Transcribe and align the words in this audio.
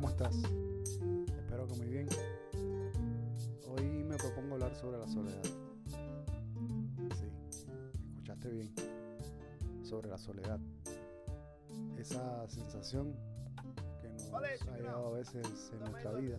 ¿cómo 0.00 0.10
estás? 0.10 0.36
Espero 1.36 1.66
que 1.66 1.74
muy 1.74 1.88
bien. 1.88 2.08
Hoy 3.66 4.04
me 4.04 4.16
propongo 4.16 4.54
hablar 4.54 4.72
sobre 4.76 4.96
la 4.96 5.08
soledad. 5.08 5.42
Sí, 7.16 7.26
escuchaste 8.12 8.48
bien. 8.48 8.72
Sobre 9.82 10.08
la 10.08 10.16
soledad. 10.16 10.60
Esa 11.96 12.48
sensación 12.48 13.12
que 14.00 14.08
nos 14.08 14.32
ha 14.68 14.76
llegado 14.76 15.08
a 15.08 15.10
veces 15.18 15.72
en 15.72 15.90
nuestra 15.90 16.12
vida, 16.12 16.38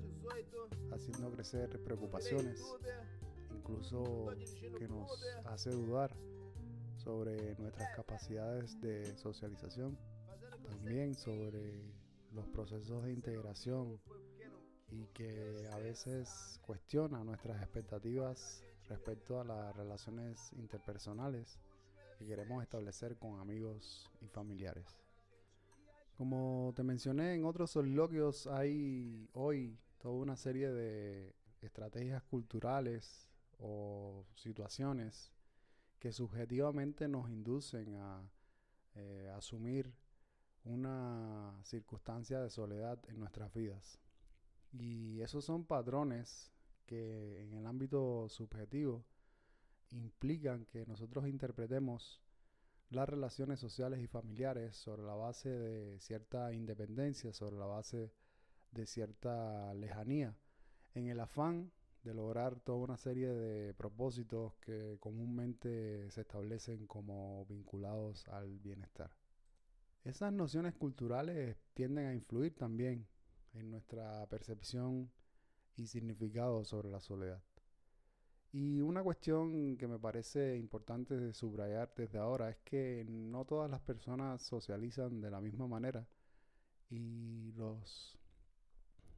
haciendo 0.93 1.29
crecer 1.29 1.83
preocupaciones, 1.83 2.63
incluso 3.57 4.27
que 4.77 4.87
nos 4.87 5.21
hace 5.47 5.71
dudar 5.71 6.15
sobre 6.95 7.57
nuestras 7.57 7.93
capacidades 7.93 8.79
de 8.79 9.17
socialización, 9.17 9.97
también 10.69 11.13
sobre 11.13 11.98
los 12.33 12.47
procesos 12.47 13.03
de 13.03 13.13
integración 13.13 13.99
y 14.91 15.05
que 15.07 15.67
a 15.71 15.77
veces 15.77 16.59
cuestiona 16.65 17.23
nuestras 17.23 17.61
expectativas 17.61 18.63
respecto 18.87 19.39
a 19.39 19.43
las 19.43 19.75
relaciones 19.75 20.51
interpersonales 20.53 21.59
que 22.17 22.25
queremos 22.25 22.63
establecer 22.63 23.17
con 23.17 23.39
amigos 23.39 24.09
y 24.21 24.27
familiares. 24.27 24.97
Como 26.17 26.73
te 26.75 26.83
mencioné 26.83 27.35
en 27.35 27.45
otros 27.45 27.71
soliloquios, 27.71 28.47
hay 28.47 29.29
hoy 29.33 29.77
toda 29.99 30.15
una 30.15 30.35
serie 30.35 30.69
de 30.69 31.33
estrategias 31.61 32.23
culturales 32.23 33.29
o 33.57 34.25
situaciones 34.35 35.31
que 35.99 36.11
subjetivamente 36.11 37.07
nos 37.07 37.29
inducen 37.29 37.95
a 37.95 38.21
eh, 38.95 39.31
asumir 39.35 39.93
una 40.69 41.59
circunstancia 41.63 42.39
de 42.39 42.49
soledad 42.49 42.99
en 43.09 43.19
nuestras 43.19 43.51
vidas. 43.53 43.99
Y 44.71 45.19
esos 45.21 45.43
son 45.43 45.65
patrones 45.65 46.51
que 46.85 47.43
en 47.43 47.53
el 47.53 47.65
ámbito 47.65 48.29
subjetivo 48.29 49.03
implican 49.91 50.65
que 50.65 50.85
nosotros 50.85 51.27
interpretemos 51.27 52.21
las 52.91 53.09
relaciones 53.09 53.59
sociales 53.59 53.99
y 53.99 54.07
familiares 54.07 54.75
sobre 54.75 55.03
la 55.03 55.15
base 55.15 55.49
de 55.49 55.99
cierta 55.99 56.53
independencia, 56.53 57.33
sobre 57.33 57.57
la 57.57 57.65
base 57.65 58.11
de 58.71 58.85
cierta 58.85 59.73
lejanía, 59.73 60.37
en 60.93 61.07
el 61.07 61.19
afán 61.19 61.71
de 62.03 62.13
lograr 62.13 62.59
toda 62.59 62.77
una 62.77 62.97
serie 62.97 63.27
de 63.33 63.73
propósitos 63.73 64.53
que 64.61 64.97
comúnmente 64.99 66.09
se 66.11 66.21
establecen 66.21 66.85
como 66.85 67.45
vinculados 67.45 68.27
al 68.29 68.59
bienestar. 68.59 69.18
Esas 70.03 70.31
nociones 70.33 70.73
culturales 70.75 71.57
tienden 71.73 72.07
a 72.07 72.13
influir 72.13 72.55
también 72.55 73.07
en 73.53 73.69
nuestra 73.69 74.25
percepción 74.27 75.11
y 75.75 75.87
significado 75.87 76.63
sobre 76.63 76.89
la 76.89 76.99
soledad. 76.99 77.41
Y 78.51 78.81
una 78.81 79.03
cuestión 79.03 79.77
que 79.77 79.87
me 79.87 79.99
parece 79.99 80.57
importante 80.57 81.15
de 81.15 81.33
subrayar 81.33 81.93
desde 81.95 82.17
ahora 82.17 82.49
es 82.49 82.57
que 82.59 83.05
no 83.07 83.45
todas 83.45 83.69
las 83.69 83.81
personas 83.81 84.41
socializan 84.41 85.21
de 85.21 85.29
la 85.29 85.39
misma 85.39 85.67
manera 85.67 86.07
y 86.89 87.51
los 87.51 88.17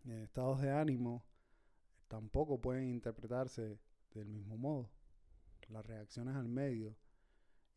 eh, 0.06 0.24
estados 0.26 0.62
de 0.62 0.72
ánimo 0.72 1.24
tampoco 2.10 2.60
pueden 2.60 2.90
interpretarse 2.90 3.80
del 4.14 4.28
mismo 4.28 4.58
modo. 4.58 4.90
Las 5.70 5.86
reacciones 5.86 6.36
al 6.36 6.50
medio 6.50 6.98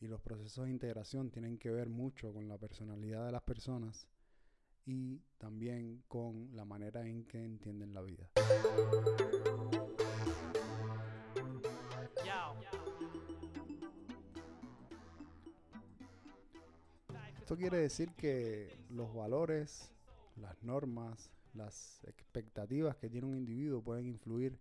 y 0.00 0.06
los 0.06 0.20
procesos 0.20 0.64
de 0.64 0.70
integración 0.70 1.30
tienen 1.30 1.58
que 1.58 1.70
ver 1.70 1.88
mucho 1.88 2.32
con 2.32 2.48
la 2.48 2.58
personalidad 2.58 3.26
de 3.26 3.32
las 3.32 3.42
personas 3.42 4.06
y 4.86 5.20
también 5.38 6.02
con 6.08 6.54
la 6.54 6.64
manera 6.64 7.06
en 7.06 7.24
que 7.24 7.42
entienden 7.42 7.94
la 7.94 8.02
vida. 8.02 8.28
Esto 17.38 17.56
quiere 17.56 17.78
decir 17.78 18.10
que 18.14 18.74
los 18.90 19.14
valores, 19.14 19.92
las 20.36 20.62
normas, 20.62 21.30
las 21.52 22.02
expectativas 22.04 22.96
que 22.96 23.08
tiene 23.08 23.26
un 23.26 23.36
individuo 23.36 23.82
pueden 23.82 24.06
influir 24.06 24.58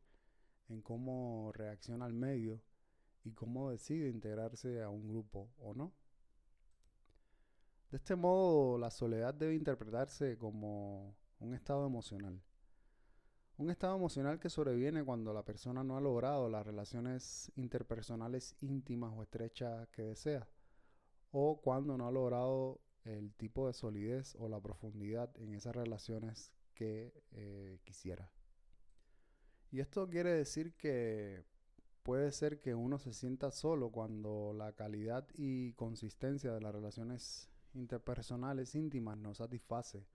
en 0.69 0.81
cómo 0.81 1.51
reacciona 1.53 2.05
al 2.05 2.13
medio 2.13 2.61
y 3.23 3.31
cómo 3.33 3.71
decide 3.71 4.09
integrarse 4.09 4.81
a 4.81 4.89
un 4.89 5.07
grupo 5.07 5.49
o 5.57 5.73
no. 5.73 5.93
De 7.91 7.97
este 7.97 8.15
modo, 8.15 8.77
la 8.77 8.89
soledad 8.89 9.33
debe 9.33 9.55
interpretarse 9.55 10.37
como 10.37 11.15
un 11.39 11.53
estado 11.53 11.85
emocional. 11.85 12.41
Un 13.57 13.69
estado 13.69 13.95
emocional 13.95 14.39
que 14.39 14.49
sobreviene 14.49 15.03
cuando 15.03 15.31
la 15.31 15.45
persona 15.45 15.83
no 15.83 15.95
ha 15.95 16.01
logrado 16.01 16.49
las 16.49 16.65
relaciones 16.65 17.51
interpersonales 17.55 18.55
íntimas 18.61 19.13
o 19.15 19.21
estrechas 19.21 19.87
que 19.89 20.01
desea, 20.01 20.49
o 21.31 21.61
cuando 21.61 21.95
no 21.97 22.07
ha 22.07 22.11
logrado 22.11 22.81
el 23.03 23.33
tipo 23.35 23.67
de 23.67 23.73
solidez 23.73 24.35
o 24.39 24.49
la 24.49 24.59
profundidad 24.59 25.29
en 25.37 25.53
esas 25.53 25.75
relaciones 25.75 26.51
que 26.73 27.13
eh, 27.31 27.79
quisiera. 27.83 28.31
Y 29.71 29.81
esto 29.81 30.09
quiere 30.09 30.31
decir 30.31 30.73
que 30.75 31.45
puede 32.03 32.31
ser 32.31 32.59
que 32.59 32.75
uno 32.75 32.99
se 32.99 33.13
sienta 33.13 33.51
solo 33.51 33.89
cuando 33.89 34.53
la 34.53 34.73
calidad 34.73 35.27
y 35.35 35.73
consistencia 35.73 36.53
de 36.53 36.61
las 36.61 36.73
relaciones 36.73 37.49
interpersonales 37.73 38.75
íntimas 38.75 39.17
no 39.17 39.33
satisface 39.33 40.05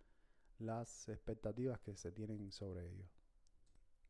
las 0.58 1.08
expectativas 1.08 1.80
que 1.80 1.96
se 1.96 2.12
tienen 2.12 2.52
sobre 2.52 2.88
ello. 2.88 3.08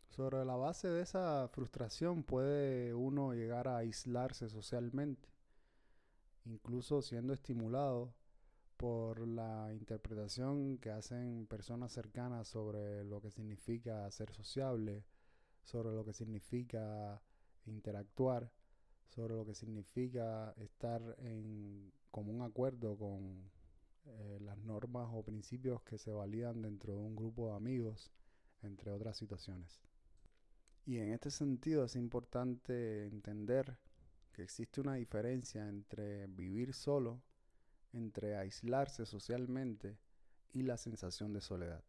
Sobre 0.09 0.45
la 0.45 0.57
base 0.57 0.89
de 0.89 1.03
esa 1.03 1.49
frustración 1.49 2.25
puede 2.25 2.95
uno 2.95 3.35
llegar 3.35 3.69
a 3.69 3.79
aislarse 3.79 4.49
socialmente, 4.49 5.29
incluso 6.45 7.03
siendo 7.03 7.33
estimulado 7.33 8.15
por 8.77 9.27
la 9.27 9.73
interpretación 9.73 10.79
que 10.79 10.91
hacen 10.91 11.47
personas 11.47 11.93
cercanas 11.93 12.49
sobre 12.49 13.05
lo 13.05 13.21
que 13.21 13.31
significa 13.31 14.11
ser 14.11 14.33
sociable, 14.33 15.05
sobre 15.63 15.93
lo 15.93 16.05
que 16.05 16.15
significa 16.15 17.21
interactuar, 17.69 18.51
sobre 19.09 19.35
lo 19.35 19.45
que 19.45 19.55
significa 19.55 20.53
estar 20.59 21.01
en 21.19 21.93
común 22.11 22.43
acuerdo 22.43 22.97
con 22.97 23.51
eh, 24.05 24.39
las 24.41 24.59
normas 24.59 25.09
o 25.13 25.23
principios 25.23 25.83
que 25.83 25.99
se 25.99 26.13
validan 26.13 26.63
dentro 26.63 26.95
de 26.95 27.01
un 27.01 27.17
grupo 27.17 27.49
de 27.51 27.57
amigos, 27.57 28.11
entre 28.63 28.91
otras 28.91 29.17
situaciones. 29.17 29.81
Y 30.85 30.99
en 30.99 31.13
este 31.13 31.31
sentido 31.31 31.85
es 31.85 31.97
importante 31.97 33.07
entender 33.07 33.79
que 34.33 34.43
existe 34.43 34.81
una 34.81 34.95
diferencia 34.95 35.69
entre 35.69 36.27
vivir 36.27 36.73
solo 36.75 37.21
entre 37.93 38.37
aislarse 38.37 39.07
socialmente 39.07 39.99
y 40.53 40.63
la 40.63 40.77
sensación 40.77 41.33
de 41.33 41.41
soledad. 41.41 41.83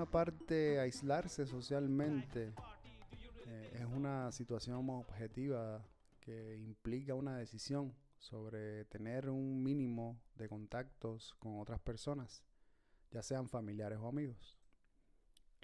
Una 0.00 0.10
parte, 0.10 0.80
aislarse 0.80 1.44
socialmente 1.44 2.54
eh, 3.46 3.80
es 3.80 3.84
una 3.84 4.32
situación 4.32 4.88
objetiva 4.88 5.84
que 6.20 6.56
implica 6.56 7.14
una 7.14 7.36
decisión 7.36 7.94
sobre 8.18 8.86
tener 8.86 9.28
un 9.28 9.62
mínimo 9.62 10.18
de 10.36 10.48
contactos 10.48 11.34
con 11.38 11.60
otras 11.60 11.80
personas, 11.80 12.42
ya 13.10 13.22
sean 13.22 13.50
familiares 13.50 13.98
o 13.98 14.08
amigos. 14.08 14.56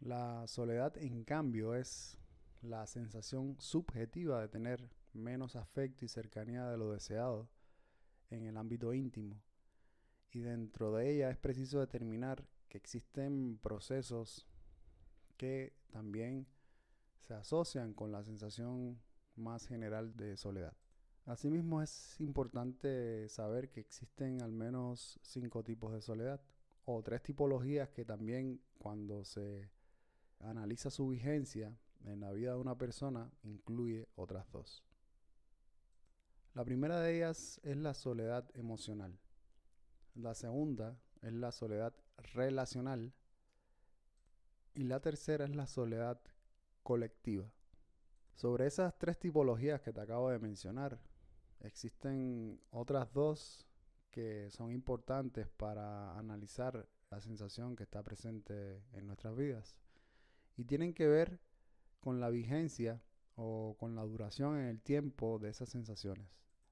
La 0.01 0.47
soledad, 0.47 0.99
en 0.99 1.25
cambio, 1.25 1.75
es 1.75 2.19
la 2.61 2.87
sensación 2.87 3.57
subjetiva 3.59 4.43
de 4.43 4.49
tener 4.49 4.91
menos 5.15 5.57
afecto 5.57 6.05
y 6.05 6.09
cercanía 6.09 6.67
de 6.67 6.77
lo 6.77 6.93
deseado 6.93 7.49
en 8.29 8.45
el 8.45 8.59
ámbito 8.59 8.93
íntimo. 8.93 9.41
Y 10.31 10.41
dentro 10.41 10.93
de 10.93 11.11
ella 11.11 11.31
es 11.31 11.39
preciso 11.39 11.81
determinar 11.81 12.45
que 12.69 12.79
existen 12.79 13.59
procesos 13.63 14.47
que 15.37 15.75
también 15.91 16.47
se 17.19 17.35
asocian 17.35 17.95
con 17.95 18.13
la 18.13 18.23
sensación 18.23 19.01
más 19.35 19.67
general 19.67 20.17
de 20.17 20.37
soledad. 20.37 20.77
Asimismo 21.27 21.83
es 21.83 22.21
importante 22.21 23.29
saber 23.29 23.71
que 23.71 23.81
existen 23.81 24.43
al 24.43 24.53
menos 24.53 25.19
cinco 25.23 25.65
tipos 25.65 25.93
de 25.93 26.01
soledad 26.01 26.41
o 26.85 27.03
tres 27.03 27.23
tipologías 27.23 27.89
que 27.91 28.05
también 28.05 28.61
cuando 28.79 29.25
se 29.25 29.71
analiza 30.39 30.91
su 30.91 31.09
vigencia 31.09 31.77
en 32.05 32.21
la 32.21 32.33
vida 32.33 32.53
de 32.53 32.61
una 32.61 32.79
persona 32.79 33.33
incluye 33.43 34.09
otras 34.15 34.51
dos. 34.53 34.85
La 36.55 36.65
primera 36.65 37.01
de 37.01 37.17
ellas 37.17 37.61
es 37.65 37.77
la 37.77 37.93
soledad 37.93 38.49
emocional. 38.55 39.19
La 40.15 40.35
segunda 40.35 40.99
es 41.27 41.33
la 41.33 41.53
soledad 41.53 41.95
relacional. 42.35 43.13
Y 44.75 44.85
la 44.85 45.01
tercera 45.01 45.45
es 45.45 45.55
la 45.55 45.67
soledad 45.67 46.21
colectiva. 46.83 47.51
Sobre 48.35 48.67
esas 48.67 48.97
tres 48.99 49.19
tipologías 49.19 49.81
que 49.81 49.93
te 49.93 50.01
acabo 50.01 50.31
de 50.31 50.39
mencionar, 50.39 51.01
existen 51.61 52.61
otras 52.71 53.13
dos 53.13 53.67
que 54.11 54.51
son 54.51 54.73
importantes 54.73 55.49
para 55.49 56.17
analizar 56.19 56.89
la 57.11 57.21
sensación 57.21 57.77
que 57.77 57.85
está 57.85 58.03
presente 58.03 58.85
en 58.93 59.07
nuestras 59.07 59.37
vidas. 59.37 59.79
Y 60.57 60.65
tienen 60.65 60.95
que 60.95 61.07
ver 61.07 61.41
con 62.01 62.21
la 62.21 62.31
vigencia 62.31 63.03
o 63.35 63.77
con 63.79 63.95
la 63.95 64.03
duración 64.03 64.59
en 64.59 64.67
el 64.67 64.81
tiempo 64.81 65.39
de 65.39 65.51
esas 65.51 65.71
sensaciones. 65.71 66.29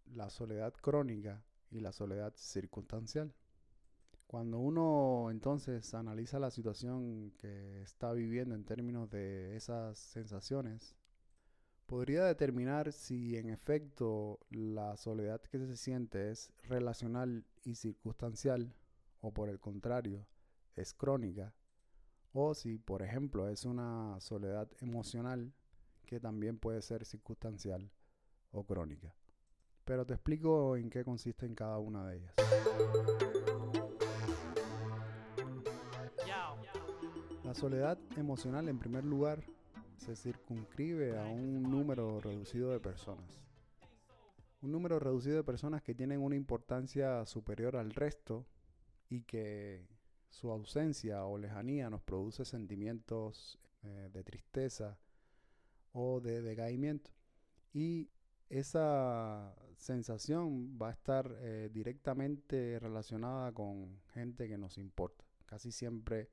La 0.07 0.31
soledad 0.31 0.75
crónica 0.75 1.43
y 1.71 1.81
la 1.81 1.93
soledad 1.93 2.35
circunstancial. 2.37 3.35
Cuando 4.35 4.59
uno 4.59 5.31
entonces 5.31 5.95
analiza 5.95 6.41
la 6.41 6.51
situación 6.51 7.31
que 7.39 7.83
está 7.83 8.13
viviendo 8.13 8.57
en 8.57 8.65
términos 8.65 9.09
de 9.09 9.55
esas 9.55 9.97
sensaciones, 9.97 10.97
podría 11.87 12.25
determinar 12.25 12.93
si 12.93 13.37
en 13.37 13.49
efecto 13.49 14.41
la 14.51 14.97
soledad 14.97 15.41
que 15.41 15.61
se 15.61 15.77
siente 15.77 16.33
es 16.33 16.53
relacional 16.65 17.45
y 17.63 17.77
circunstancial 17.77 18.75
o 19.21 19.33
por 19.33 19.49
el 19.49 19.61
contrario 19.61 20.27
es 20.75 20.95
crónica 20.95 21.55
o 22.33 22.55
si 22.55 22.79
por 22.79 23.03
ejemplo 23.03 23.49
es 23.49 23.65
una 23.65 24.19
soledad 24.19 24.69
emocional 24.81 25.55
que 26.07 26.19
también 26.19 26.59
puede 26.59 26.83
ser 26.83 27.05
circunstancial 27.05 27.89
o 28.51 28.65
crónica. 28.65 29.15
Pero 29.85 30.05
te 30.05 30.15
explico 30.15 30.77
en 30.77 30.91
qué 30.91 31.05
consiste 31.05 31.47
en 31.47 31.55
cada 31.55 31.79
una 31.79 32.09
de 32.09 32.17
ellas. 32.17 32.35
La 37.55 37.61
soledad 37.61 37.99
emocional 38.17 38.69
en 38.69 38.81
primer 38.81 39.05
lugar 39.05 39.45
se 39.97 40.17
circunscribe 40.17 41.17
a 41.17 41.25
un 41.27 41.63
número 41.63 42.21
reducido 42.21 42.73
de 42.73 42.81
personas. 42.81 43.41
Un 44.61 44.73
número 44.73 44.99
reducido 44.99 45.37
de 45.37 45.45
personas 45.45 45.81
que 45.81 45.95
tienen 45.95 46.21
una 46.21 46.35
importancia 46.35 47.25
superior 47.27 47.77
al 47.77 47.93
resto 47.93 48.45
y 49.09 49.23
que 49.23 49.87
su 50.31 50.51
ausencia 50.51 51.27
o 51.27 51.39
lejanía 51.39 51.89
nos 51.91 52.03
produce 52.03 52.45
sentimientos 52.45 53.61
eh, 53.85 54.11
de 54.13 54.25
tristeza 54.25 54.99
o 55.93 56.21
de 56.21 56.43
decaimiento. 56.43 57.13
Y 57.73 58.11
esa 58.49 59.55
sensación 59.77 60.77
va 60.77 60.89
a 60.89 60.93
estar 60.93 61.33
eh, 61.39 61.71
directamente 61.73 62.81
relacionada 62.81 63.53
con 63.53 64.01
gente 64.13 64.49
que 64.49 64.59
nos 64.59 64.77
importa. 64.77 65.25
Casi 65.47 65.71
siempre 65.71 66.31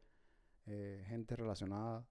eh, 0.65 1.03
gente 1.07 1.35
relacionada 1.35 2.05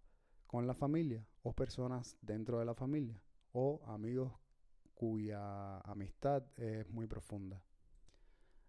con 0.47 0.67
la 0.67 0.75
familia 0.75 1.27
o 1.43 1.53
personas 1.53 2.17
dentro 2.21 2.59
de 2.59 2.65
la 2.65 2.75
familia 2.75 3.23
o 3.53 3.81
amigos 3.87 4.33
cuya 4.95 5.79
amistad 5.81 6.43
es 6.59 6.89
muy 6.91 7.07
profunda. 7.07 7.63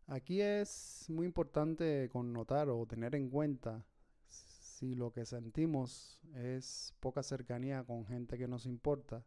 Aquí 0.07 0.41
es 0.41 1.05
muy 1.09 1.25
importante 1.25 2.09
connotar 2.09 2.69
o 2.69 2.85
tener 2.85 3.15
en 3.15 3.29
cuenta 3.29 3.85
si 4.27 4.95
lo 4.95 5.11
que 5.11 5.25
sentimos 5.25 6.19
es 6.35 6.95
poca 6.99 7.21
cercanía 7.21 7.83
con 7.83 8.05
gente 8.05 8.37
que 8.37 8.47
nos 8.47 8.65
importa, 8.65 9.25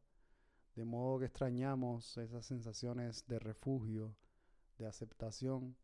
de 0.74 0.84
modo 0.84 1.20
que 1.20 1.26
extrañamos 1.26 2.16
esas 2.18 2.46
sensaciones 2.46 3.26
de 3.26 3.38
refugio, 3.38 4.16
de 4.78 4.86
aceptación, 4.86 5.76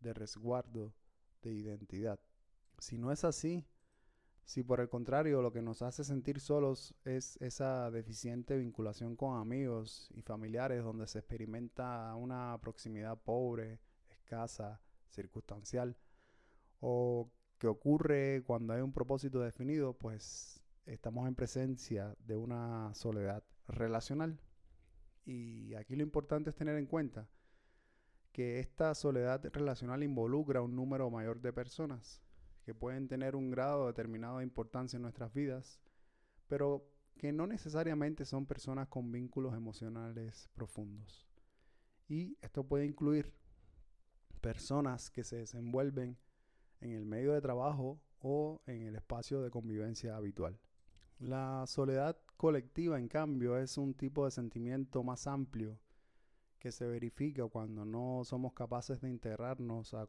de 0.00 0.14
resguardo, 0.14 0.94
de 1.42 1.52
identidad. 1.52 2.20
Si 2.78 2.98
no 2.98 3.12
es 3.12 3.24
así, 3.24 3.66
si 4.44 4.62
por 4.62 4.80
el 4.80 4.88
contrario 4.88 5.40
lo 5.40 5.52
que 5.52 5.62
nos 5.62 5.82
hace 5.82 6.04
sentir 6.04 6.40
solos 6.40 6.94
es 7.04 7.36
esa 7.40 7.90
deficiente 7.90 8.56
vinculación 8.56 9.16
con 9.16 9.38
amigos 9.38 10.10
y 10.14 10.22
familiares 10.22 10.82
donde 10.82 11.06
se 11.06 11.20
experimenta 11.20 12.14
una 12.16 12.58
proximidad 12.60 13.18
pobre, 13.18 13.80
escasa, 14.10 14.80
circunstancial, 15.08 15.96
o 16.80 17.30
que 17.58 17.68
ocurre 17.68 18.42
cuando 18.44 18.72
hay 18.72 18.80
un 18.80 18.92
propósito 18.92 19.40
definido, 19.40 19.94
pues 19.94 20.60
estamos 20.84 21.28
en 21.28 21.34
presencia 21.34 22.16
de 22.18 22.36
una 22.36 22.92
soledad 22.94 23.44
relacional. 23.68 24.40
Y 25.24 25.74
aquí 25.74 25.94
lo 25.94 26.02
importante 26.02 26.50
es 26.50 26.56
tener 26.56 26.76
en 26.76 26.86
cuenta 26.86 27.28
que 28.32 28.58
esta 28.58 28.94
soledad 28.94 29.44
relacional 29.52 30.02
involucra 30.02 30.62
un 30.62 30.74
número 30.74 31.08
mayor 31.10 31.40
de 31.40 31.52
personas 31.52 32.20
que 32.62 32.74
pueden 32.74 33.08
tener 33.08 33.36
un 33.36 33.50
grado 33.50 33.86
determinado 33.86 34.38
de 34.38 34.44
importancia 34.44 34.96
en 34.96 35.02
nuestras 35.02 35.32
vidas, 35.32 35.80
pero 36.48 36.88
que 37.18 37.32
no 37.32 37.46
necesariamente 37.46 38.24
son 38.24 38.46
personas 38.46 38.88
con 38.88 39.12
vínculos 39.12 39.54
emocionales 39.54 40.48
profundos. 40.54 41.26
Y 42.08 42.36
esto 42.40 42.64
puede 42.64 42.84
incluir 42.84 43.32
personas 44.40 45.10
que 45.10 45.24
se 45.24 45.36
desenvuelven 45.36 46.18
en 46.80 46.92
el 46.92 47.04
medio 47.04 47.32
de 47.32 47.40
trabajo 47.40 48.00
o 48.18 48.60
en 48.66 48.82
el 48.82 48.96
espacio 48.96 49.40
de 49.40 49.50
convivencia 49.50 50.16
habitual. 50.16 50.58
La 51.18 51.64
soledad 51.66 52.18
colectiva, 52.36 52.98
en 52.98 53.08
cambio, 53.08 53.56
es 53.56 53.78
un 53.78 53.94
tipo 53.94 54.24
de 54.24 54.32
sentimiento 54.32 55.02
más 55.04 55.26
amplio 55.26 55.78
que 56.62 56.70
se 56.70 56.86
verifica 56.86 57.44
cuando 57.48 57.84
no 57.84 58.22
somos 58.24 58.52
capaces 58.52 59.00
de 59.00 59.10
integrarnos 59.10 59.94
a, 59.94 60.06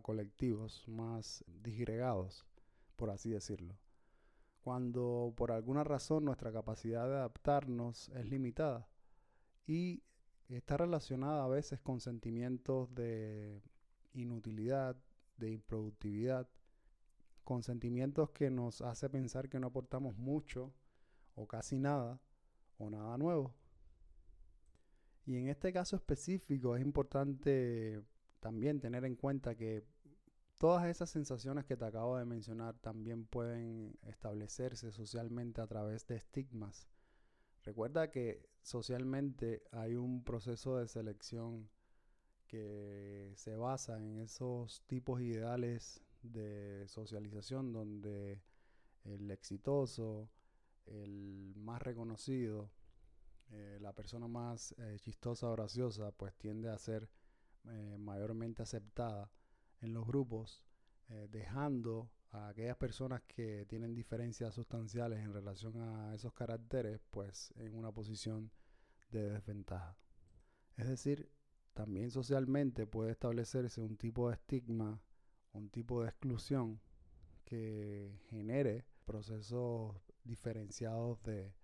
colectivos 0.00 0.86
más 0.86 1.44
disgregados, 1.48 2.46
por 2.94 3.10
así 3.10 3.30
decirlo. 3.30 3.76
Cuando 4.60 5.34
por 5.36 5.50
alguna 5.50 5.82
razón 5.82 6.24
nuestra 6.24 6.52
capacidad 6.52 7.04
de 7.08 7.16
adaptarnos 7.16 8.10
es 8.10 8.30
limitada 8.30 8.86
y 9.66 10.04
está 10.48 10.76
relacionada 10.76 11.42
a 11.42 11.48
veces 11.48 11.80
con 11.80 11.98
sentimientos 11.98 12.94
de 12.94 13.60
inutilidad, 14.14 14.96
de 15.36 15.50
improductividad, 15.50 16.48
con 17.42 17.64
sentimientos 17.64 18.30
que 18.30 18.50
nos 18.50 18.82
hace 18.82 19.10
pensar 19.10 19.48
que 19.48 19.58
no 19.58 19.66
aportamos 19.66 20.16
mucho 20.16 20.72
o 21.34 21.48
casi 21.48 21.80
nada 21.80 22.20
o 22.78 22.88
nada 22.88 23.18
nuevo. 23.18 23.57
Y 25.28 25.36
en 25.36 25.48
este 25.48 25.74
caso 25.74 25.94
específico 25.94 26.74
es 26.74 26.82
importante 26.82 28.02
también 28.40 28.80
tener 28.80 29.04
en 29.04 29.14
cuenta 29.14 29.54
que 29.54 29.84
todas 30.56 30.86
esas 30.86 31.10
sensaciones 31.10 31.66
que 31.66 31.76
te 31.76 31.84
acabo 31.84 32.16
de 32.16 32.24
mencionar 32.24 32.78
también 32.78 33.26
pueden 33.26 33.98
establecerse 34.06 34.90
socialmente 34.90 35.60
a 35.60 35.66
través 35.66 36.06
de 36.06 36.16
estigmas. 36.16 36.88
Recuerda 37.62 38.10
que 38.10 38.48
socialmente 38.62 39.64
hay 39.70 39.96
un 39.96 40.24
proceso 40.24 40.78
de 40.78 40.88
selección 40.88 41.68
que 42.46 43.34
se 43.36 43.54
basa 43.54 43.98
en 43.98 44.20
esos 44.20 44.80
tipos 44.86 45.20
ideales 45.20 46.02
de 46.22 46.88
socialización 46.88 47.74
donde 47.74 48.40
el 49.04 49.30
exitoso, 49.30 50.30
el 50.86 51.52
más 51.54 51.82
reconocido, 51.82 52.70
eh, 53.50 53.78
la 53.80 53.92
persona 53.92 54.28
más 54.28 54.74
eh, 54.78 54.98
chistosa 55.00 55.48
o 55.48 55.52
graciosa 55.52 56.12
pues 56.12 56.34
tiende 56.34 56.68
a 56.68 56.76
ser 56.76 57.08
eh, 57.64 57.96
mayormente 57.98 58.62
aceptada 58.62 59.30
en 59.80 59.94
los 59.94 60.06
grupos, 60.06 60.64
dejando 61.30 62.10
a 62.32 62.48
aquellas 62.48 62.76
personas 62.76 63.22
que 63.22 63.64
tienen 63.66 63.94
diferencias 63.94 64.54
sustanciales 64.54 65.20
en 65.20 65.32
relación 65.32 65.80
a 65.80 66.14
esos 66.14 66.34
caracteres 66.34 67.00
pues 67.10 67.54
en 67.56 67.74
una 67.74 67.92
posición 67.92 68.50
de 69.10 69.30
desventaja. 69.30 69.96
Es 70.76 70.86
decir, 70.86 71.30
también 71.72 72.10
socialmente 72.10 72.86
puede 72.86 73.12
establecerse 73.12 73.80
un 73.80 73.96
tipo 73.96 74.28
de 74.28 74.34
estigma, 74.34 75.00
un 75.52 75.70
tipo 75.70 76.02
de 76.02 76.10
exclusión 76.10 76.78
que 77.46 78.20
genere 78.28 78.84
procesos 79.06 79.96
diferenciados 80.24 81.22
de 81.22 81.54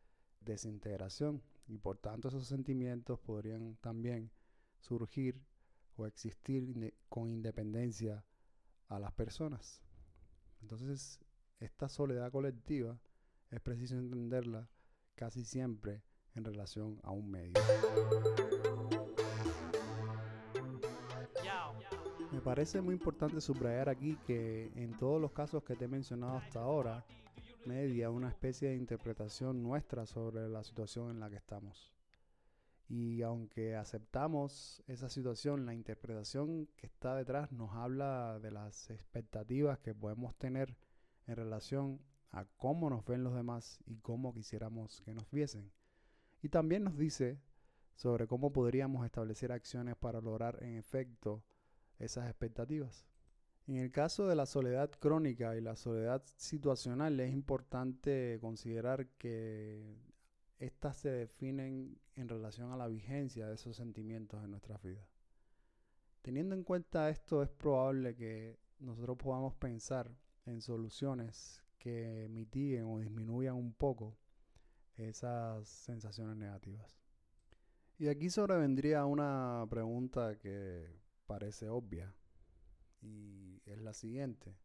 desintegración 0.41 1.43
y 1.67 1.79
por 1.79 1.99
tanto 1.99 2.29
esos 2.29 2.47
sentimientos 2.47 3.19
podrían 3.21 3.77
también 3.81 4.31
surgir 4.81 5.41
o 5.97 6.07
existir 6.07 6.95
con 7.09 7.31
independencia 7.31 8.25
a 8.89 8.99
las 8.99 9.13
personas. 9.13 9.81
Entonces, 10.61 11.21
esta 11.61 11.89
soledad 11.89 12.31
colectiva 12.31 12.99
es 13.51 13.61
preciso 13.61 13.97
entenderla 13.97 14.69
casi 15.15 15.45
siempre 15.45 16.03
en 16.35 16.45
relación 16.45 16.99
a 17.03 17.11
un 17.11 17.31
medio. 17.31 17.55
Me 22.33 22.41
parece 22.41 22.81
muy 22.81 22.95
importante 22.95 23.41
subrayar 23.41 23.89
aquí 23.89 24.17
que 24.27 24.73
en 24.75 24.97
todos 24.99 25.21
los 25.21 25.33
casos 25.33 25.63
que 25.63 25.77
te 25.77 25.85
he 25.85 25.89
mencionado 25.89 26.37
hasta 26.37 26.61
ahora, 26.61 27.05
media 28.05 28.11
una 28.11 28.29
especie 28.29 28.69
de 28.69 28.77
interpretación 28.77 29.63
nuestra 29.63 30.05
sobre 30.05 30.47
la 30.49 30.63
situación 30.63 31.11
en 31.11 31.21
la 31.21 31.31
que 31.31 31.37
estamos. 31.37 31.95
Y 32.87 33.23
aunque 33.23 33.77
aceptamos 33.77 34.83
esa 34.87 35.09
situación, 35.09 35.65
la 35.65 35.73
interpretación 35.73 36.67
que 36.77 36.87
está 36.87 37.15
detrás 37.15 37.51
nos 37.51 37.73
habla 37.73 38.39
de 38.41 38.51
las 38.51 38.91
expectativas 38.91 39.79
que 39.79 39.95
podemos 39.95 40.35
tener 40.37 40.77
en 41.27 41.37
relación 41.37 42.01
a 42.31 42.45
cómo 42.59 42.91
nos 42.91 43.07
ven 43.07 43.25
los 43.25 43.35
demás 43.35 43.81
y 43.87 43.97
cómo 43.97 44.35
quisiéramos 44.35 45.01
que 45.01 45.15
nos 45.15 45.31
viesen. 45.31 45.73
Y 46.43 46.51
también 46.51 46.85
nos 46.85 46.99
dice 46.99 47.41
sobre 47.95 48.27
cómo 48.27 48.53
podríamos 48.53 49.07
establecer 49.07 49.51
acciones 49.51 49.97
para 49.97 50.21
lograr 50.21 50.63
en 50.63 50.77
efecto 50.77 51.43
esas 51.99 52.29
expectativas. 52.29 53.07
En 53.67 53.77
el 53.77 53.91
caso 53.91 54.27
de 54.27 54.37
la 54.37 54.45
soledad 54.45 54.91
crónica 54.91 55.57
y 55.57 55.63
la 55.63 55.75
soledad 55.75 56.23
situacional 56.37 57.19
es 57.19 57.33
importante 57.33 58.39
considerar 58.39 59.07
que 59.17 59.97
estas 60.59 60.99
se 60.99 61.11
definen 61.11 61.99
en 62.15 62.29
relación 62.29 62.73
a 62.73 62.77
la 62.77 62.89
vigencia 62.89 63.47
de 63.47 63.55
esos 63.55 63.77
sentimientos 63.77 64.45
en 64.45 64.51
nuestras 64.51 64.83
vidas. 64.83 65.09
Teniendo 66.21 66.55
en 66.55 66.63
cuenta 66.63 67.09
esto, 67.09 67.43
es 67.43 67.49
probable 67.49 68.15
que 68.15 68.59
nosotros 68.81 69.17
podamos 69.17 69.55
pensar 69.55 70.11
en 70.45 70.61
soluciones 70.61 71.63
que 71.79 72.29
mitiguen 72.31 72.85
o 72.85 72.99
disminuyan 72.99 73.55
un 73.55 73.73
poco 73.73 74.19
esas 74.97 75.67
sensaciones 75.69 76.37
negativas. 76.37 76.99
Y 77.99 78.09
aquí 78.09 78.29
sobrevendría 78.29 79.07
una 79.07 79.67
pregunta 79.71 80.37
que 80.39 81.01
parece 81.27 81.71
obvia 81.71 82.15
y 83.05 83.61
es 83.67 83.79
la 83.79 83.93
siguiente. 83.93 84.57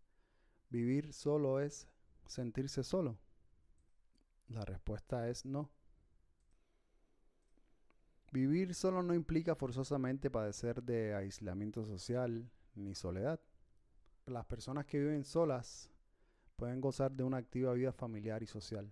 ¿Vivir 0.70 1.14
solo 1.14 1.60
es 1.60 1.88
sentirse 2.26 2.84
solo? 2.84 3.18
La 4.48 4.66
respuesta 4.66 5.30
es 5.30 5.46
no. 5.46 5.70
Vivir 8.32 8.76
solo 8.76 9.02
no 9.02 9.14
implica 9.14 9.56
forzosamente 9.56 10.30
padecer 10.30 10.84
de 10.84 11.16
aislamiento 11.16 11.84
social 11.84 12.50
ni 12.76 12.94
soledad. 12.94 13.40
Las 14.26 14.46
personas 14.46 14.86
que 14.86 15.00
viven 15.00 15.24
solas 15.24 15.90
pueden 16.56 16.80
gozar 16.82 17.12
de 17.12 17.24
una 17.24 17.38
activa 17.38 17.74
vida 17.74 17.92
familiar 17.92 18.44
y 18.44 18.48
social. 18.48 18.92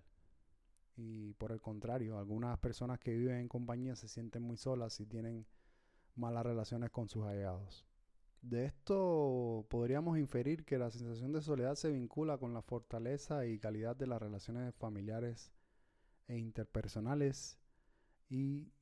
Y 0.96 1.34
por 1.34 1.52
el 1.52 1.60
contrario, 1.60 2.18
algunas 2.18 2.58
personas 2.58 2.98
que 2.98 3.16
viven 3.16 3.36
en 3.36 3.48
compañía 3.48 3.94
se 3.94 4.08
sienten 4.08 4.42
muy 4.42 4.56
solas 4.56 4.98
y 4.98 5.06
tienen 5.06 5.46
malas 6.16 6.44
relaciones 6.44 6.90
con 6.90 7.08
sus 7.08 7.24
allegados. 7.24 7.87
De 8.42 8.64
esto 8.66 9.66
podríamos 9.68 10.16
inferir 10.18 10.64
que 10.64 10.78
la 10.78 10.90
sensación 10.90 11.32
de 11.32 11.42
soledad 11.42 11.74
se 11.74 11.90
vincula 11.90 12.38
con 12.38 12.54
la 12.54 12.62
fortaleza 12.62 13.46
y 13.46 13.58
calidad 13.58 13.96
de 13.96 14.06
las 14.06 14.22
relaciones 14.22 14.74
familiares 14.76 15.52
e 16.28 16.38
interpersonales 16.38 17.58
y 18.30 18.72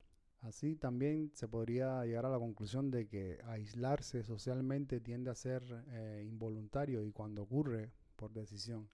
así 0.41 0.75
también 0.75 1.31
se 1.33 1.47
podría 1.47 2.05
llegar 2.05 2.25
a 2.27 2.29
la 2.29 2.37
conclusión 2.37 2.91
de 2.91 3.07
que 3.07 3.39
aislarse 3.45 4.23
socialmente 4.23 5.01
tiende 5.01 5.31
a 5.31 5.35
ser 5.35 5.63
eh, 5.89 6.23
involuntario 6.27 7.03
y 7.03 7.11
cuando 7.11 7.41
ocurre 7.43 7.91
por 8.15 8.33
decisión. 8.33 8.89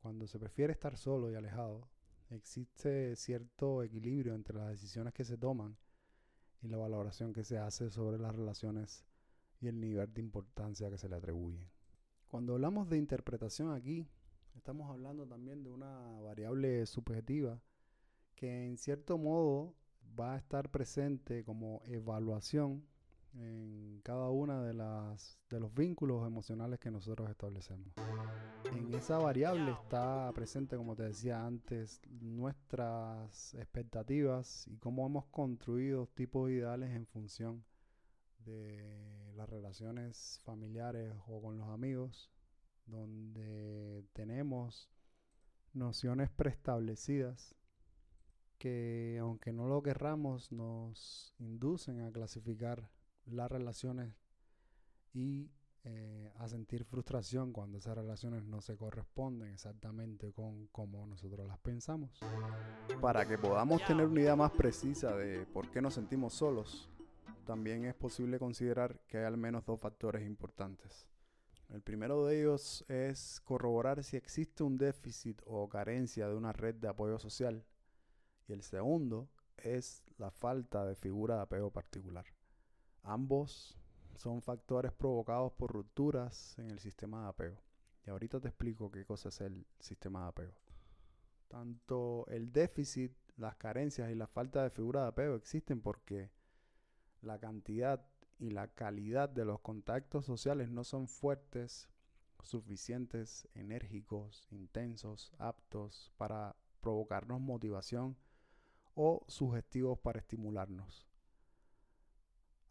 Cuando 0.00 0.26
se 0.26 0.38
prefiere 0.38 0.72
estar 0.72 0.96
solo 0.96 1.30
y 1.30 1.36
alejado, 1.36 1.88
existe 2.30 3.14
cierto 3.16 3.82
equilibrio 3.84 4.34
entre 4.34 4.56
las 4.56 4.68
decisiones 4.68 5.14
que 5.14 5.24
se 5.24 5.38
toman 5.38 5.76
y 6.60 6.68
la 6.68 6.76
valoración 6.76 7.32
que 7.32 7.44
se 7.44 7.58
hace 7.58 7.90
sobre 7.90 8.18
las 8.18 8.34
relaciones 8.34 9.05
y 9.60 9.68
el 9.68 9.80
nivel 9.80 10.12
de 10.12 10.20
importancia 10.20 10.90
que 10.90 10.98
se 10.98 11.08
le 11.08 11.16
atribuye. 11.16 11.68
Cuando 12.28 12.54
hablamos 12.54 12.88
de 12.88 12.98
interpretación 12.98 13.72
aquí, 13.72 14.06
estamos 14.56 14.90
hablando 14.90 15.26
también 15.26 15.62
de 15.62 15.70
una 15.70 16.20
variable 16.20 16.84
subjetiva 16.86 17.60
que 18.34 18.66
en 18.66 18.76
cierto 18.76 19.16
modo 19.16 19.74
va 20.18 20.34
a 20.34 20.38
estar 20.38 20.70
presente 20.70 21.44
como 21.44 21.82
evaluación 21.86 22.84
en 23.34 24.00
cada 24.02 24.30
una 24.30 24.62
de 24.62 24.72
de 25.50 25.60
los 25.60 25.74
vínculos 25.74 26.26
emocionales 26.26 26.80
que 26.80 26.90
nosotros 26.90 27.28
establecemos. 27.30 27.94
En 28.72 28.92
esa 28.94 29.18
variable 29.18 29.72
está 29.72 30.30
presente, 30.34 30.76
como 30.76 30.96
te 30.96 31.04
decía 31.04 31.44
antes, 31.44 32.00
nuestras 32.08 33.54
expectativas 33.54 34.66
y 34.68 34.78
cómo 34.78 35.06
hemos 35.06 35.26
construido 35.26 36.06
tipos 36.14 36.50
ideales 36.50 36.90
en 36.90 37.06
función 37.06 37.62
de 38.46 39.32
las 39.34 39.48
relaciones 39.48 40.40
familiares 40.44 41.12
o 41.26 41.42
con 41.42 41.58
los 41.58 41.68
amigos, 41.68 42.30
donde 42.86 44.04
tenemos 44.14 44.90
nociones 45.74 46.30
preestablecidas 46.30 47.54
que 48.58 49.18
aunque 49.20 49.52
no 49.52 49.68
lo 49.68 49.82
querramos 49.82 50.50
nos 50.50 51.34
inducen 51.38 52.00
a 52.00 52.10
clasificar 52.10 52.90
las 53.26 53.50
relaciones 53.50 54.14
y 55.12 55.50
eh, 55.84 56.32
a 56.38 56.48
sentir 56.48 56.84
frustración 56.84 57.52
cuando 57.52 57.78
esas 57.78 57.96
relaciones 57.96 58.44
no 58.44 58.60
se 58.60 58.76
corresponden 58.76 59.52
exactamente 59.52 60.32
con 60.32 60.66
como 60.68 61.06
nosotros 61.06 61.46
las 61.46 61.58
pensamos. 61.58 62.18
Para 63.00 63.26
que 63.26 63.38
podamos 63.38 63.84
tener 63.84 64.06
una 64.06 64.20
idea 64.20 64.36
más 64.36 64.50
precisa 64.52 65.14
de 65.14 65.46
por 65.46 65.70
qué 65.70 65.80
nos 65.80 65.94
sentimos 65.94 66.34
solos, 66.34 66.90
también 67.44 67.84
es 67.84 67.94
posible 67.94 68.38
considerar 68.38 68.98
que 69.06 69.18
hay 69.18 69.24
al 69.24 69.36
menos 69.36 69.64
dos 69.64 69.80
factores 69.80 70.26
importantes. 70.26 71.06
El 71.68 71.82
primero 71.82 72.24
de 72.24 72.40
ellos 72.40 72.84
es 72.88 73.40
corroborar 73.40 74.04
si 74.04 74.16
existe 74.16 74.62
un 74.62 74.78
déficit 74.78 75.42
o 75.46 75.68
carencia 75.68 76.28
de 76.28 76.34
una 76.34 76.52
red 76.52 76.76
de 76.76 76.88
apoyo 76.88 77.18
social. 77.18 77.64
Y 78.46 78.52
el 78.52 78.62
segundo 78.62 79.28
es 79.56 80.04
la 80.18 80.30
falta 80.30 80.84
de 80.84 80.94
figura 80.94 81.36
de 81.36 81.42
apego 81.42 81.70
particular. 81.70 82.24
Ambos 83.02 83.76
son 84.14 84.42
factores 84.42 84.92
provocados 84.92 85.52
por 85.52 85.72
rupturas 85.72 86.58
en 86.58 86.70
el 86.70 86.78
sistema 86.78 87.22
de 87.22 87.28
apego. 87.28 87.62
Y 88.06 88.10
ahorita 88.10 88.40
te 88.40 88.48
explico 88.48 88.90
qué 88.90 89.04
cosa 89.04 89.28
es 89.30 89.40
el 89.40 89.66
sistema 89.80 90.22
de 90.22 90.28
apego. 90.28 90.54
Tanto 91.48 92.26
el 92.28 92.52
déficit, 92.52 93.12
las 93.36 93.56
carencias 93.56 94.10
y 94.10 94.14
la 94.14 94.26
falta 94.26 94.62
de 94.62 94.70
figura 94.70 95.02
de 95.02 95.08
apego 95.08 95.34
existen 95.34 95.80
porque 95.80 96.30
la 97.22 97.38
cantidad 97.38 98.04
y 98.38 98.50
la 98.50 98.68
calidad 98.68 99.28
de 99.28 99.44
los 99.44 99.60
contactos 99.60 100.24
sociales 100.24 100.70
no 100.70 100.84
son 100.84 101.08
fuertes, 101.08 101.88
suficientes, 102.42 103.48
enérgicos, 103.54 104.46
intensos, 104.50 105.32
aptos 105.38 106.12
para 106.16 106.54
provocarnos 106.80 107.40
motivación 107.40 108.16
o 108.94 109.24
sugestivos 109.28 109.98
para 109.98 110.20
estimularnos. 110.20 111.06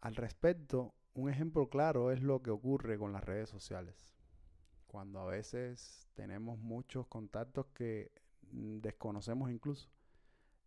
Al 0.00 0.16
respecto, 0.16 0.94
un 1.14 1.30
ejemplo 1.30 1.68
claro 1.68 2.10
es 2.10 2.22
lo 2.22 2.42
que 2.42 2.50
ocurre 2.50 2.98
con 2.98 3.12
las 3.12 3.24
redes 3.24 3.48
sociales. 3.48 4.14
Cuando 4.86 5.20
a 5.20 5.26
veces 5.26 6.06
tenemos 6.14 6.58
muchos 6.58 7.06
contactos 7.06 7.66
que 7.74 8.12
mm, 8.52 8.78
desconocemos 8.78 9.50
incluso 9.50 9.88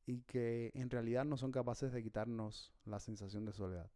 y 0.09 0.23
que 0.23 0.71
en 0.73 0.89
realidad 0.89 1.23
no 1.23 1.37
son 1.37 1.51
capaces 1.51 1.91
de 1.93 2.01
quitarnos 2.01 2.73
la 2.83 2.99
sensación 2.99 3.45
de 3.45 3.53
soledad. 3.53 3.91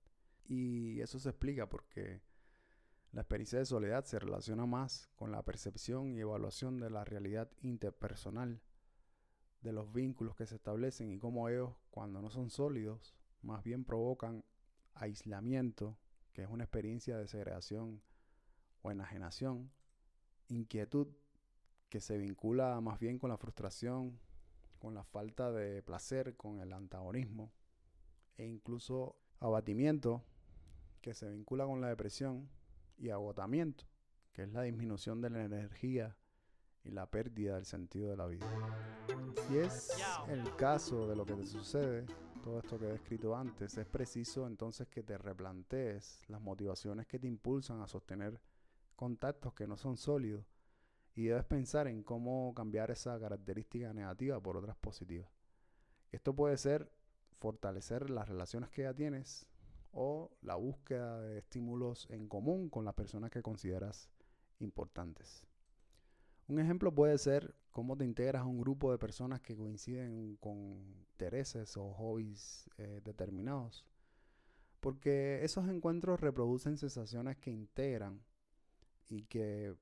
Y 0.46 1.01
eso 1.01 1.17
se 1.17 1.29
explica 1.29 1.67
porque 1.67 2.22
la 3.12 3.22
experiencia 3.22 3.58
de 3.58 3.65
soledad 3.65 4.05
se 4.05 4.20
relaciona 4.20 4.67
más 4.67 5.10
con 5.15 5.32
la 5.32 5.41
percepción 5.41 6.12
y 6.12 6.20
evaluación 6.20 6.79
de 6.79 6.91
la 6.91 7.03
realidad 7.03 7.50
interpersonal, 7.62 8.62
de 9.62 9.74
los 9.74 9.91
vínculos 9.91 10.36
que 10.36 10.46
se 10.46 10.58
establecen 10.58 11.10
y 11.10 11.17
cómo 11.17 11.50
ellos, 11.50 11.72
cuando 11.89 12.22
no 12.22 12.29
son 12.29 12.51
sólidos, 12.51 13.15
más 13.41 13.63
bien 13.63 13.84
provocan 13.84 14.46
aislamiento 14.93 15.98
que 16.32 16.43
es 16.43 16.48
una 16.48 16.65
experiencia 16.65 17.17
de 17.17 17.27
segregación 17.27 18.03
o 18.84 18.91
enajenación, 18.91 19.72
inquietud 20.48 21.08
que 21.89 22.01
se 22.01 22.20
vincula 22.20 22.79
más 22.82 23.00
bien 23.00 23.17
con 23.17 23.32
la 23.32 23.38
frustración, 23.38 24.20
con 24.83 24.95
la 24.95 25.05
falta 25.05 25.49
de 25.49 25.81
placer, 25.81 26.35
con 26.35 26.59
el 26.59 26.73
antagonismo 26.73 27.53
e 28.35 28.45
incluso 28.45 29.15
abatimiento 29.39 30.25
que 30.99 31.13
se 31.13 31.29
vincula 31.29 31.65
con 31.65 31.79
la 31.79 31.87
depresión 31.87 32.49
y 32.97 33.09
agotamiento, 33.09 33.85
que 34.33 34.43
es 34.43 34.51
la 34.51 34.63
disminución 34.63 35.21
de 35.21 35.29
la 35.29 35.45
energía 35.45 36.17
y 36.83 36.91
la 36.91 37.09
pérdida 37.09 37.55
del 37.55 37.65
sentido 37.65 38.09
de 38.09 38.17
la 38.17 38.27
vida. 38.27 38.45
Si 39.47 39.57
es 39.57 39.89
el 40.27 40.53
caso 40.57 41.07
de 41.07 41.15
lo 41.15 41.25
que 41.25 41.35
te 41.35 41.45
sucede, 41.45 42.05
todo 42.43 42.59
esto 42.59 42.77
que 42.77 42.87
he 42.87 42.91
descrito 42.91 43.37
antes, 43.37 43.77
es 43.77 43.85
preciso 43.85 44.47
entonces 44.47 44.89
que 44.89 45.01
te 45.01 45.17
replantees 45.17 46.23
las 46.27 46.41
motivaciones 46.41 47.07
que 47.07 47.19
te 47.19 47.27
impulsan 47.27 47.79
a 47.79 47.87
sostener 47.87 48.37
contactos 48.97 49.53
que 49.53 49.65
no 49.65 49.77
son 49.77 49.95
sólidos 49.95 50.45
y 51.15 51.25
debes 51.25 51.46
pensar 51.46 51.88
en 51.88 52.03
cómo 52.03 52.53
cambiar 52.55 52.91
esa 52.91 53.20
característica 53.20 53.93
negativa 53.93 54.39
por 54.39 54.58
otras 54.58 54.75
positivas. 54.77 55.29
Esto 56.12 56.36
puede 56.36 56.58
ser 56.58 56.91
fortalecer 57.39 58.10
las 58.10 58.27
relaciones 58.27 58.70
que 58.70 58.84
ya 58.84 58.93
tienes 58.93 59.48
o 59.91 60.32
la 60.41 60.55
búsqueda 60.55 61.22
de 61.22 61.39
estímulos 61.39 62.08
en 62.10 62.27
común 62.27 62.70
con 62.70 62.86
las 62.86 62.96
personas 62.96 63.29
que 63.29 63.43
consideras 63.43 64.10
importantes. 64.60 65.46
Un 66.48 66.60
ejemplo 66.60 66.93
puede 66.93 67.17
ser 67.17 67.55
cómo 67.70 67.96
te 67.96 68.05
integras 68.05 68.41
a 68.41 68.46
un 68.46 68.60
grupo 68.60 68.91
de 68.91 68.98
personas 68.98 69.41
que 69.41 69.55
coinciden 69.55 70.36
con 70.38 70.58
intereses 71.12 71.77
o 71.77 71.93
hobbies 71.93 72.70
eh, 72.77 73.01
determinados. 73.03 73.86
Porque 74.79 75.43
esos 75.43 75.67
encuentros 75.70 76.20
reproducen 76.20 76.77
sensaciones 76.77 77.38
que 77.38 77.51
integran 77.51 78.22
y 79.10 79.24
que 79.24 79.75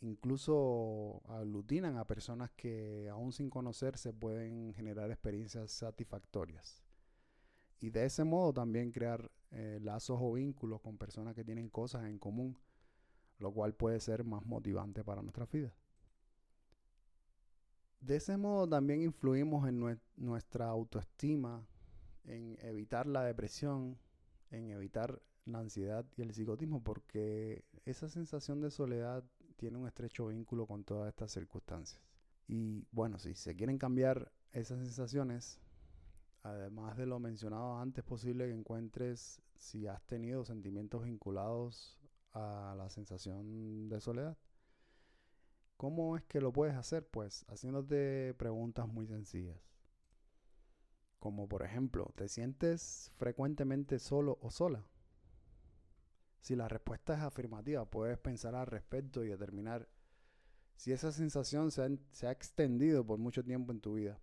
incluso 0.00 1.22
aglutinan 1.28 1.96
a 1.96 2.06
personas 2.06 2.50
que 2.52 3.08
aún 3.10 3.32
sin 3.32 3.50
conocerse 3.50 4.12
pueden 4.12 4.72
generar 4.74 5.10
experiencias 5.10 5.70
satisfactorias. 5.72 6.82
y 7.82 7.88
de 7.90 8.04
ese 8.04 8.24
modo 8.24 8.52
también 8.52 8.92
crear 8.92 9.30
eh, 9.52 9.78
lazos 9.82 10.18
o 10.20 10.32
vínculos 10.34 10.80
con 10.82 10.98
personas 10.98 11.34
que 11.34 11.44
tienen 11.44 11.70
cosas 11.70 12.04
en 12.04 12.18
común, 12.18 12.58
lo 13.38 13.52
cual 13.52 13.74
puede 13.74 14.00
ser 14.00 14.22
más 14.22 14.44
motivante 14.44 15.02
para 15.02 15.22
nuestra 15.22 15.46
vida. 15.46 15.72
De 18.00 18.16
ese 18.16 18.36
modo 18.36 18.68
también 18.68 19.02
influimos 19.02 19.68
en 19.68 19.98
nuestra 20.16 20.66
autoestima, 20.68 21.66
en 22.24 22.58
evitar 22.60 23.06
la 23.06 23.24
depresión, 23.24 23.98
en 24.50 24.70
evitar 24.70 25.20
la 25.44 25.58
ansiedad 25.60 26.06
y 26.16 26.22
el 26.22 26.32
psicotismo, 26.32 26.82
porque 26.82 27.64
esa 27.84 28.08
sensación 28.08 28.60
de 28.60 28.70
soledad 28.70 29.24
tiene 29.60 29.76
un 29.76 29.86
estrecho 29.86 30.28
vínculo 30.28 30.66
con 30.66 30.84
todas 30.84 31.10
estas 31.10 31.30
circunstancias. 31.32 32.00
Y 32.48 32.86
bueno, 32.92 33.18
si 33.18 33.34
se 33.34 33.54
quieren 33.54 33.76
cambiar 33.76 34.32
esas 34.52 34.78
sensaciones, 34.78 35.60
además 36.42 36.96
de 36.96 37.04
lo 37.04 37.20
mencionado 37.20 37.78
antes, 37.78 38.02
es 38.02 38.08
posible 38.08 38.46
que 38.46 38.54
encuentres 38.54 39.42
si 39.58 39.86
has 39.86 40.02
tenido 40.06 40.46
sentimientos 40.46 41.04
vinculados 41.04 41.98
a 42.32 42.74
la 42.78 42.88
sensación 42.88 43.90
de 43.90 44.00
soledad. 44.00 44.38
¿Cómo 45.76 46.16
es 46.16 46.24
que 46.24 46.40
lo 46.40 46.52
puedes 46.52 46.74
hacer? 46.74 47.06
Pues 47.06 47.44
haciéndote 47.48 48.32
preguntas 48.38 48.88
muy 48.88 49.06
sencillas. 49.06 49.60
Como 51.18 51.48
por 51.48 51.62
ejemplo, 51.64 52.14
¿te 52.16 52.28
sientes 52.28 53.12
frecuentemente 53.18 53.98
solo 53.98 54.38
o 54.40 54.50
sola? 54.50 54.86
Si 56.40 56.56
la 56.56 56.68
respuesta 56.68 57.14
es 57.14 57.20
afirmativa, 57.20 57.84
puedes 57.84 58.18
pensar 58.18 58.54
al 58.54 58.66
respecto 58.66 59.24
y 59.24 59.28
determinar 59.28 59.88
si 60.74 60.92
esa 60.92 61.12
sensación 61.12 61.70
se 61.70 62.26
ha, 62.26 62.30
extendido 62.30 63.04
por 63.04 63.18
mucho 63.18 63.44
tiempo 63.44 63.70
en 63.70 63.80
tu 63.80 63.94
vida. 63.94 64.18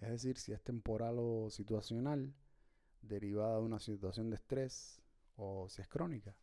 Es 0.00 0.10
decir, 0.10 0.36
si 0.36 0.52
es 0.52 0.60
temporal 0.60 1.16
o 1.18 1.48
situacional, 1.48 2.34
derivada 3.02 3.58
de 3.58 3.62
una 3.62 3.78
situación 3.78 4.28
de 4.28 4.36
estrés 4.36 5.00
o 5.36 5.68
si 5.68 5.80
es 5.80 5.88
crónica. 5.88 6.34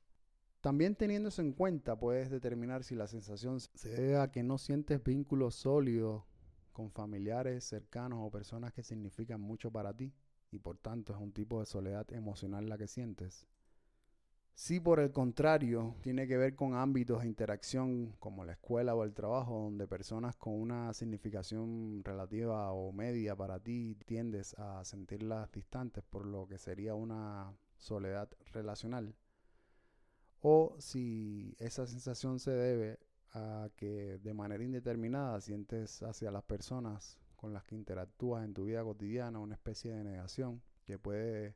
También 0.61 0.95
teniendo 0.95 1.27
eso 1.29 1.41
en 1.41 1.51
cuenta, 1.51 1.99
puedes 1.99 2.29
determinar 2.29 2.85
si 2.85 2.95
la 2.95 3.07
sensación 3.07 3.59
se 3.59 3.89
debe 3.89 4.17
a 4.17 4.31
que 4.31 4.43
no 4.43 4.57
sientes 4.57 5.03
vínculos 5.03 5.55
sólidos 5.55 6.23
con 6.71 6.91
familiares 6.91 7.65
cercanos 7.65 8.19
o 8.21 8.31
personas 8.31 8.71
que 8.71 8.83
significan 8.83 9.41
mucho 9.41 9.71
para 9.71 9.93
ti 9.93 10.13
y 10.51 10.59
por 10.59 10.77
tanto 10.77 11.13
es 11.13 11.19
un 11.19 11.33
tipo 11.33 11.59
de 11.59 11.65
soledad 11.65 12.09
emocional 12.13 12.69
la 12.69 12.77
que 12.77 12.87
sientes. 12.87 13.45
Si 14.59 14.81
por 14.81 14.99
el 14.99 15.13
contrario 15.13 15.95
tiene 16.01 16.27
que 16.27 16.35
ver 16.35 16.53
con 16.53 16.73
ámbitos 16.75 17.21
de 17.21 17.27
interacción 17.27 18.13
como 18.19 18.43
la 18.43 18.51
escuela 18.51 18.93
o 18.93 19.05
el 19.05 19.13
trabajo 19.13 19.53
donde 19.53 19.87
personas 19.87 20.35
con 20.35 20.51
una 20.53 20.93
significación 20.93 22.03
relativa 22.03 22.69
o 22.73 22.91
media 22.91 23.37
para 23.37 23.61
ti 23.61 23.95
tiendes 24.05 24.53
a 24.59 24.83
sentirlas 24.83 25.49
distantes 25.53 26.03
por 26.03 26.25
lo 26.25 26.45
que 26.45 26.57
sería 26.57 26.93
una 26.93 27.53
soledad 27.77 28.27
relacional. 28.51 29.15
O 30.41 30.75
si 30.77 31.55
esa 31.57 31.87
sensación 31.87 32.37
se 32.37 32.51
debe 32.51 32.99
a 33.31 33.69
que 33.77 34.19
de 34.21 34.33
manera 34.33 34.61
indeterminada 34.61 35.39
sientes 35.39 36.03
hacia 36.03 36.31
las 36.31 36.43
personas 36.43 37.17
con 37.37 37.53
las 37.53 37.63
que 37.63 37.75
interactúas 37.75 38.43
en 38.43 38.53
tu 38.53 38.65
vida 38.65 38.83
cotidiana 38.83 39.39
una 39.39 39.55
especie 39.55 39.93
de 39.93 40.03
negación 40.03 40.61
que 40.83 40.99
puede 40.99 41.55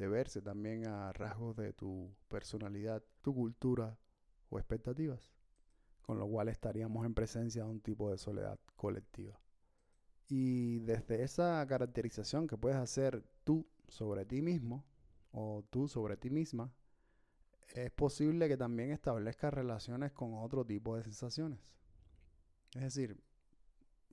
deberse 0.00 0.40
también 0.40 0.86
a 0.86 1.12
rasgos 1.12 1.54
de 1.56 1.74
tu 1.74 2.10
personalidad, 2.28 3.04
tu 3.20 3.34
cultura 3.34 3.98
o 4.48 4.58
expectativas, 4.58 5.30
con 6.00 6.18
lo 6.18 6.26
cual 6.26 6.48
estaríamos 6.48 7.04
en 7.04 7.12
presencia 7.12 7.64
de 7.64 7.70
un 7.70 7.80
tipo 7.82 8.10
de 8.10 8.16
soledad 8.16 8.58
colectiva. 8.76 9.38
Y 10.26 10.78
desde 10.80 11.22
esa 11.22 11.66
caracterización 11.66 12.48
que 12.48 12.56
puedes 12.56 12.78
hacer 12.78 13.22
tú 13.44 13.66
sobre 13.88 14.24
ti 14.24 14.40
mismo 14.40 14.86
o 15.32 15.64
tú 15.68 15.86
sobre 15.86 16.16
ti 16.16 16.30
misma, 16.30 16.72
es 17.74 17.90
posible 17.90 18.48
que 18.48 18.56
también 18.56 18.92
establezcas 18.92 19.52
relaciones 19.52 20.12
con 20.12 20.32
otro 20.34 20.64
tipo 20.64 20.96
de 20.96 21.02
sensaciones. 21.02 21.60
Es 22.74 22.80
decir, 22.80 23.20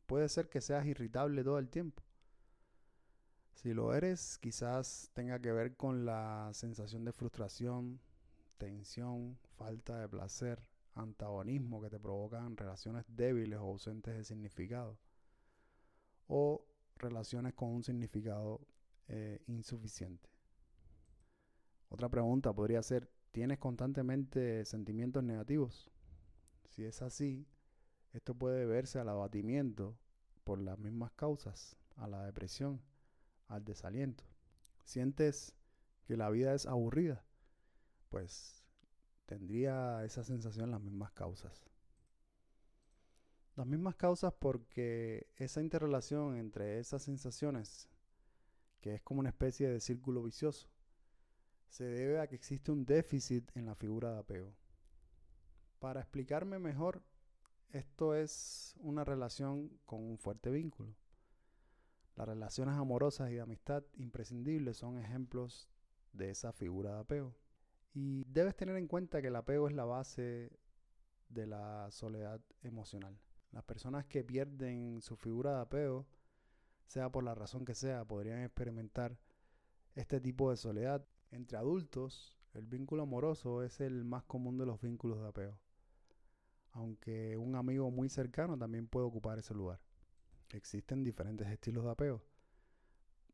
puede 0.06 0.28
ser 0.28 0.50
que 0.50 0.60
seas 0.60 0.86
irritable 0.86 1.46
todo 1.46 1.60
el 1.60 1.70
tiempo. 1.70 2.04
Si 3.58 3.74
lo 3.74 3.92
eres, 3.96 4.38
quizás 4.38 5.10
tenga 5.16 5.40
que 5.40 5.52
ver 5.52 5.76
con 5.76 6.06
la 6.06 6.52
sensación 6.54 7.04
de 7.04 7.12
frustración, 7.12 8.00
tensión, 8.60 9.40
falta 9.58 10.00
de 10.00 10.08
placer, 10.08 10.62
antagonismo 10.94 11.82
que 11.82 11.90
te 11.90 12.00
provocan 12.00 12.56
relaciones 12.56 13.04
débiles 13.08 13.58
o 13.58 13.64
ausentes 13.64 14.16
de 14.16 14.24
significado. 14.24 15.00
O 16.28 16.68
relaciones 16.98 17.56
con 17.56 17.70
un 17.70 17.84
significado 17.84 18.62
eh, 19.08 19.42
insuficiente. 19.48 20.30
Otra 21.90 22.10
pregunta 22.10 22.54
podría 22.54 22.84
ser, 22.84 23.10
¿Tienes 23.32 23.60
constantemente 23.60 24.66
sentimientos 24.66 25.24
negativos? 25.24 25.92
Si 26.70 26.84
es 26.84 27.02
así, 27.02 27.48
esto 28.14 28.34
puede 28.36 28.60
deberse 28.60 29.00
al 29.00 29.10
abatimiento 29.10 29.98
por 30.44 30.60
las 30.60 30.80
mismas 30.80 31.12
causas, 31.12 31.76
a 31.96 32.08
la 32.08 32.24
depresión, 32.24 32.82
al 33.48 33.64
desaliento. 33.64 34.24
¿Sientes 34.84 35.56
que 36.06 36.18
la 36.18 36.30
vida 36.30 36.54
es 36.54 36.66
aburrida? 36.66 37.26
Pues 38.10 38.64
tendría 39.26 40.04
esa 40.06 40.24
sensación 40.24 40.72
las 40.72 40.82
mismas 40.82 41.12
causas. 41.12 41.66
Las 43.56 43.66
mismas 43.66 43.96
causas 43.96 44.34
porque 44.38 45.28
esa 45.36 45.62
interrelación 45.62 46.38
entre 46.38 46.80
esas 46.80 47.02
sensaciones, 47.02 47.90
que 48.82 48.96
es 48.96 49.02
como 49.02 49.20
una 49.20 49.30
especie 49.30 49.68
de 49.68 49.80
círculo 49.80 50.24
vicioso, 50.24 50.70
se 51.68 51.84
debe 51.84 52.20
a 52.20 52.28
que 52.28 52.36
existe 52.36 52.72
un 52.72 52.86
déficit 52.86 53.50
en 53.56 53.66
la 53.66 53.76
figura 53.76 54.12
de 54.14 54.20
apego. 54.20 54.54
Para 55.80 56.02
explicarme 56.02 56.60
mejor, 56.60 57.04
esto 57.72 58.16
es 58.16 58.76
una 58.80 59.04
relación 59.04 59.70
con 59.86 60.04
un 60.04 60.18
fuerte 60.18 60.50
vínculo. 60.50 60.96
Las 62.18 62.28
relaciones 62.28 62.74
amorosas 62.76 63.30
y 63.30 63.36
de 63.36 63.42
amistad 63.42 63.84
imprescindibles 63.94 64.78
son 64.78 64.98
ejemplos 64.98 65.70
de 66.14 66.32
esa 66.32 66.52
figura 66.52 66.96
de 66.96 67.00
apego. 67.02 67.36
Y 67.94 68.24
debes 68.24 68.56
tener 68.56 68.76
en 68.76 68.88
cuenta 68.88 69.22
que 69.22 69.28
el 69.28 69.36
apego 69.36 69.68
es 69.68 69.76
la 69.76 69.86
base 69.86 70.52
de 71.30 71.46
la 71.46 71.92
soledad 71.92 72.42
emocional. 72.64 73.20
Las 73.52 73.64
personas 73.66 74.08
que 74.08 74.24
pierden 74.24 75.00
su 75.02 75.16
figura 75.16 75.58
de 75.58 75.62
apego, 75.62 76.08
sea 76.88 77.12
por 77.12 77.24
la 77.24 77.36
razón 77.36 77.66
que 77.66 77.76
sea, 77.76 78.04
podrían 78.04 78.42
experimentar 78.42 79.20
este 79.94 80.20
tipo 80.20 80.50
de 80.50 80.58
soledad 80.58 81.06
entre 81.30 81.60
adultos, 81.60 82.36
el 82.56 82.66
vínculo 82.66 83.04
amoroso 83.04 83.62
es 83.62 83.80
el 83.80 84.06
más 84.06 84.24
común 84.24 84.58
de 84.58 84.66
los 84.66 84.82
vínculos 84.82 85.22
de 85.22 85.28
apego, 85.28 85.60
aunque 86.72 87.38
un 87.38 87.56
amigo 87.56 87.92
muy 87.92 88.10
cercano 88.10 88.58
también 88.58 88.88
puede 88.88 89.06
ocupar 89.06 89.38
ese 89.38 89.54
lugar. 89.54 89.80
Existen 90.52 91.04
diferentes 91.04 91.48
estilos 91.48 91.84
de 91.84 91.92
apego 91.92 92.24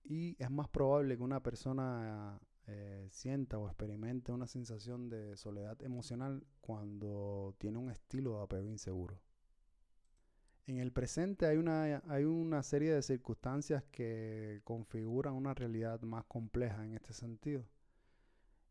y 0.03 0.35
es 0.39 0.51
más 0.51 0.67
probable 0.67 1.15
que 1.17 1.23
una 1.23 1.41
persona 1.41 2.39
eh, 2.67 3.07
sienta 3.09 3.57
o 3.57 3.67
experimente 3.67 4.31
una 4.31 4.47
sensación 4.47 5.09
de 5.09 5.37
soledad 5.37 5.81
emocional 5.81 6.45
cuando 6.61 7.55
tiene 7.57 7.77
un 7.77 7.89
estilo 7.89 8.37
de 8.37 8.43
apego 8.43 8.69
inseguro. 8.69 9.19
En 10.65 10.77
el 10.77 10.91
presente 10.91 11.45
hay 11.45 11.57
una, 11.57 12.01
hay 12.07 12.23
una 12.23 12.63
serie 12.63 12.93
de 12.93 13.01
circunstancias 13.01 13.83
que 13.91 14.61
configuran 14.63 15.33
una 15.33 15.53
realidad 15.53 16.01
más 16.01 16.23
compleja 16.25 16.85
en 16.85 16.93
este 16.93 17.13
sentido. 17.13 17.65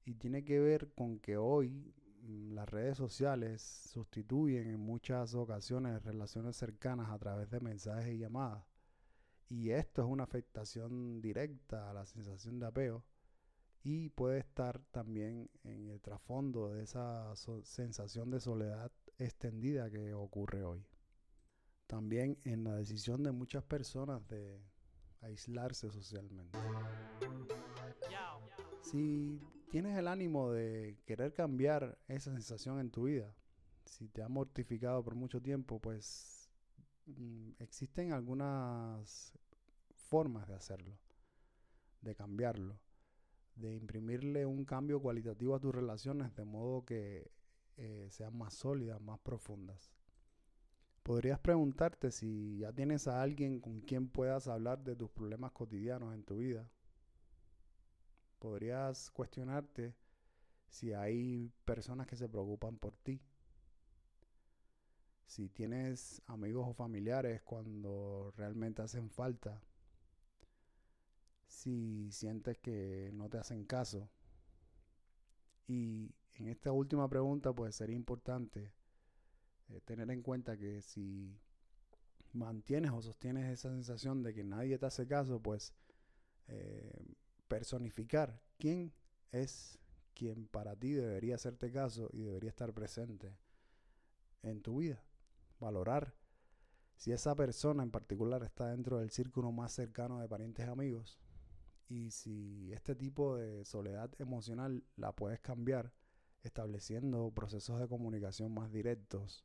Y 0.05 0.15
tiene 0.15 0.43
que 0.45 0.59
ver 0.59 0.91
con 0.95 1.19
que 1.21 1.37
hoy 1.37 1.95
las 2.29 2.69
redes 2.69 2.97
sociales 2.97 3.63
sustituyen 3.63 4.69
en 4.69 4.81
muchas 4.81 5.35
ocasiones 5.35 6.03
relaciones 6.05 6.57
cercanas 6.57 7.11
a 7.11 7.19
través 7.19 7.51
de 7.51 7.61
mensajes 7.61 8.15
y 8.15 8.19
llamadas. 8.19 8.65
Y 9.49 9.71
esto 9.71 10.03
es 10.03 10.09
una 10.09 10.25
afectación 10.25 11.21
directa 11.21 11.91
a 11.91 11.95
la 11.95 12.07
sensación 12.07 12.59
de 12.59 12.67
apego 12.67 13.05
y 13.83 14.11
puede 14.11 14.39
estar 14.39 14.81
también 14.93 15.51
en 15.65 15.91
el 15.91 16.01
trasfondo 16.01 16.73
de 16.73 16.85
esa 16.85 17.35
sensación 17.65 18.31
de 18.31 18.41
soledad 18.41 18.93
extendida 19.19 19.91
que 19.91 20.15
ocurre 20.15 20.63
hoy. 20.63 20.87
También 21.87 22.39
en 22.45 22.65
la 22.65 22.77
decisión 22.77 23.23
de 23.23 23.33
muchas 23.33 23.65
personas 23.65 24.27
de 24.29 24.63
aislarse 25.21 25.91
socialmente. 25.91 26.59
Si 28.81 29.41
tienes 29.73 29.97
el 29.97 30.07
ánimo 30.07 30.53
de 30.53 30.99
querer 31.07 31.33
cambiar 31.33 31.99
esa 32.07 32.31
sensación 32.31 32.79
en 32.79 32.91
tu 32.91 33.05
vida, 33.05 33.35
si 33.87 34.07
te 34.07 34.23
ha 34.23 34.29
mortificado 34.29 35.03
por 35.03 35.15
mucho 35.15 35.41
tiempo, 35.41 35.81
pues 35.81 36.51
mm, 37.07 37.53
existen 37.59 38.13
algunas 38.13 39.33
formas 39.95 40.47
de 40.47 40.57
hacerlo, 40.57 40.99
de 42.03 42.15
cambiarlo, 42.15 42.79
de 43.57 43.75
imprimirle 43.75 44.45
un 44.45 44.67
cambio 44.67 45.01
cualitativo 45.01 45.55
a 45.55 45.61
tus 45.61 45.75
relaciones 45.75 46.37
de 46.37 46.45
modo 46.45 46.85
que 46.85 47.31
eh, 47.79 48.09
sean 48.11 48.37
más 48.37 48.53
sólidas, 48.53 49.01
más 49.01 49.21
profundas. 49.21 49.91
Podrías 51.03 51.41
preguntarte 51.41 52.11
si 52.11 52.59
ya 52.59 52.75
tienes 52.75 53.09
a 53.09 53.23
alguien 53.23 53.59
con 53.59 53.81
quien 53.81 54.11
puedas 54.11 54.49
hablar 54.49 54.85
de 54.85 54.97
tus 54.97 55.11
problemas 55.11 55.53
cotidianos 55.53 56.13
en 56.13 56.25
tu 56.25 56.37
vida 56.37 56.69
podrías 58.43 59.13
cuestionarte 59.13 59.95
si 60.69 60.93
hay 60.93 61.53
personas 61.65 62.09
que 62.09 62.17
se 62.17 62.29
preocupan 62.29 62.77
por 62.77 62.97
ti. 62.97 63.21
Si 65.27 65.49
tienes 65.49 66.21
amigos 66.27 66.67
o 66.69 66.75
familiares 66.75 67.41
cuando 67.43 68.33
realmente 68.37 68.83
hacen 68.83 69.11
falta. 69.11 69.63
Si 71.47 72.11
sientes 72.11 72.59
que 72.59 73.11
no 73.15 73.29
te 73.29 73.39
hacen 73.39 73.65
caso. 73.65 74.11
Y 75.69 76.13
en 76.35 76.49
esta 76.49 76.73
última 76.73 77.09
pregunta, 77.09 77.53
pues 77.53 77.77
sería 77.77 77.95
importante 77.95 78.73
eh, 79.69 79.81
tener 79.85 80.11
en 80.11 80.21
cuenta 80.21 80.57
que 80.57 80.83
si 80.83 81.39
mantienes 82.33 82.91
o 82.91 83.01
sostienes 83.03 83.53
esa 83.53 83.71
sensación 83.71 84.25
de 84.25 84.35
que 84.35 84.43
nadie 84.43 84.79
te 84.79 84.87
hace 84.87 85.07
caso, 85.07 85.41
pues 85.41 85.73
eh, 86.49 87.05
personificar 87.53 88.41
quién 88.57 88.95
es 89.31 89.79
quien 90.15 90.47
para 90.47 90.75
ti 90.75 90.93
debería 90.93 91.35
hacerte 91.35 91.71
caso 91.71 92.09
y 92.11 92.23
debería 92.23 92.49
estar 92.49 92.73
presente 92.73 93.37
en 94.43 94.63
tu 94.63 94.79
vida. 94.79 95.05
Valorar 95.61 96.15
si 96.97 97.13
esa 97.13 97.35
persona 97.35 97.83
en 97.83 97.91
particular 97.91 98.43
está 98.43 98.71
dentro 98.71 99.01
del 99.01 99.11
círculo 99.11 99.53
más 99.53 99.71
cercano 99.71 100.19
de 100.19 100.31
parientes 100.31 100.67
y 100.67 100.71
amigos 100.71 101.19
y 101.91 102.11
si 102.11 102.73
este 102.73 102.95
tipo 102.95 103.37
de 103.37 103.67
soledad 103.67 104.11
emocional 104.19 104.83
la 104.97 105.13
puedes 105.13 105.41
cambiar 105.41 105.93
estableciendo 106.43 107.33
procesos 107.33 107.79
de 107.79 107.87
comunicación 107.87 108.55
más 108.55 108.73
directos, 108.73 109.45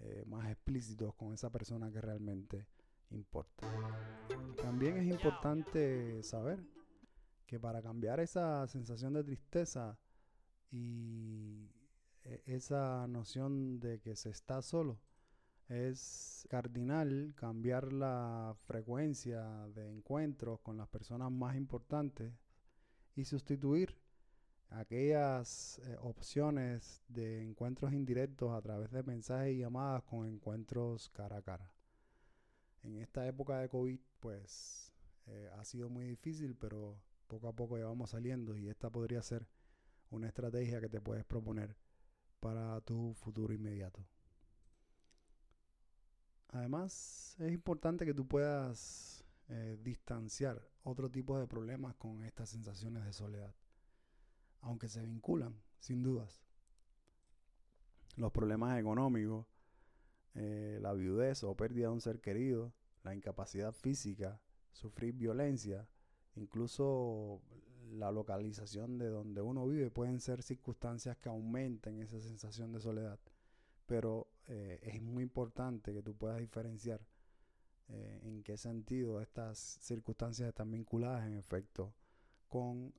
eh, 0.00 0.24
más 0.26 0.50
explícitos 0.50 1.14
con 1.14 1.32
esa 1.32 1.50
persona 1.50 1.92
que 1.92 2.00
realmente 2.00 2.66
importa. 3.10 3.64
También 4.56 4.96
es 4.96 5.06
importante 5.06 6.20
saber 6.24 6.77
que 7.48 7.58
para 7.58 7.82
cambiar 7.82 8.20
esa 8.20 8.66
sensación 8.68 9.14
de 9.14 9.24
tristeza 9.24 9.98
y 10.70 11.66
e, 12.24 12.42
esa 12.44 13.08
noción 13.08 13.80
de 13.80 14.00
que 14.00 14.14
se 14.14 14.28
está 14.30 14.60
solo, 14.60 15.00
es 15.68 16.46
cardinal 16.50 17.32
cambiar 17.36 17.92
la 17.92 18.54
frecuencia 18.66 19.42
de 19.74 19.90
encuentros 19.90 20.60
con 20.60 20.76
las 20.76 20.88
personas 20.88 21.32
más 21.32 21.56
importantes 21.56 22.32
y 23.16 23.24
sustituir 23.24 23.96
aquellas 24.68 25.78
eh, 25.78 25.96
opciones 26.02 27.02
de 27.08 27.42
encuentros 27.42 27.94
indirectos 27.94 28.52
a 28.52 28.60
través 28.60 28.90
de 28.90 29.02
mensajes 29.02 29.54
y 29.54 29.58
llamadas 29.58 30.02
con 30.04 30.26
encuentros 30.26 31.08
cara 31.08 31.38
a 31.38 31.42
cara. 31.42 31.72
En 32.82 32.98
esta 32.98 33.26
época 33.26 33.58
de 33.58 33.70
COVID, 33.70 34.00
pues 34.20 34.92
eh, 35.26 35.50
ha 35.58 35.64
sido 35.64 35.88
muy 35.88 36.04
difícil, 36.06 36.54
pero 36.54 37.00
poco 37.28 37.48
a 37.48 37.52
poco 37.52 37.78
ya 37.78 37.84
vamos 37.84 38.10
saliendo 38.10 38.56
y 38.56 38.68
esta 38.68 38.90
podría 38.90 39.22
ser 39.22 39.46
una 40.10 40.26
estrategia 40.26 40.80
que 40.80 40.88
te 40.88 41.00
puedes 41.00 41.24
proponer 41.24 41.76
para 42.40 42.80
tu 42.80 43.14
futuro 43.14 43.54
inmediato. 43.54 44.04
Además, 46.48 47.36
es 47.38 47.52
importante 47.52 48.04
que 48.06 48.14
tú 48.14 48.26
puedas 48.26 49.24
eh, 49.48 49.78
distanciar 49.82 50.66
otro 50.82 51.10
tipo 51.10 51.38
de 51.38 51.46
problemas 51.46 51.94
con 51.96 52.24
estas 52.24 52.48
sensaciones 52.48 53.04
de 53.04 53.12
soledad 53.12 53.54
aunque 54.60 54.88
se 54.88 55.02
vinculan, 55.02 55.60
sin 55.78 56.02
dudas. 56.02 56.42
Los 58.16 58.32
problemas 58.32 58.78
económicos, 58.78 59.46
eh, 60.34 60.78
la 60.80 60.92
viudez 60.92 61.44
o 61.44 61.56
pérdida 61.56 61.88
de 61.88 61.94
un 61.94 62.00
ser 62.00 62.20
querido, 62.20 62.72
la 63.04 63.14
incapacidad 63.14 63.72
física, 63.72 64.40
sufrir 64.72 65.14
violencia, 65.14 65.88
incluso 66.38 67.40
la 67.92 68.12
localización 68.12 68.98
de 68.98 69.08
donde 69.08 69.40
uno 69.40 69.66
vive 69.66 69.90
pueden 69.90 70.20
ser 70.20 70.42
circunstancias 70.42 71.16
que 71.18 71.28
aumenten 71.28 72.00
esa 72.00 72.20
sensación 72.20 72.72
de 72.72 72.80
soledad. 72.80 73.18
Pero 73.86 74.28
eh, 74.46 74.80
es 74.82 75.02
muy 75.02 75.22
importante 75.22 75.92
que 75.92 76.02
tú 76.02 76.14
puedas 76.14 76.38
diferenciar 76.38 77.00
eh, 77.88 78.20
en 78.24 78.42
qué 78.42 78.56
sentido 78.56 79.20
estas 79.20 79.58
circunstancias 79.58 80.48
están 80.48 80.70
vinculadas 80.70 81.26
en 81.26 81.34
efecto 81.34 81.94
con 82.48 82.94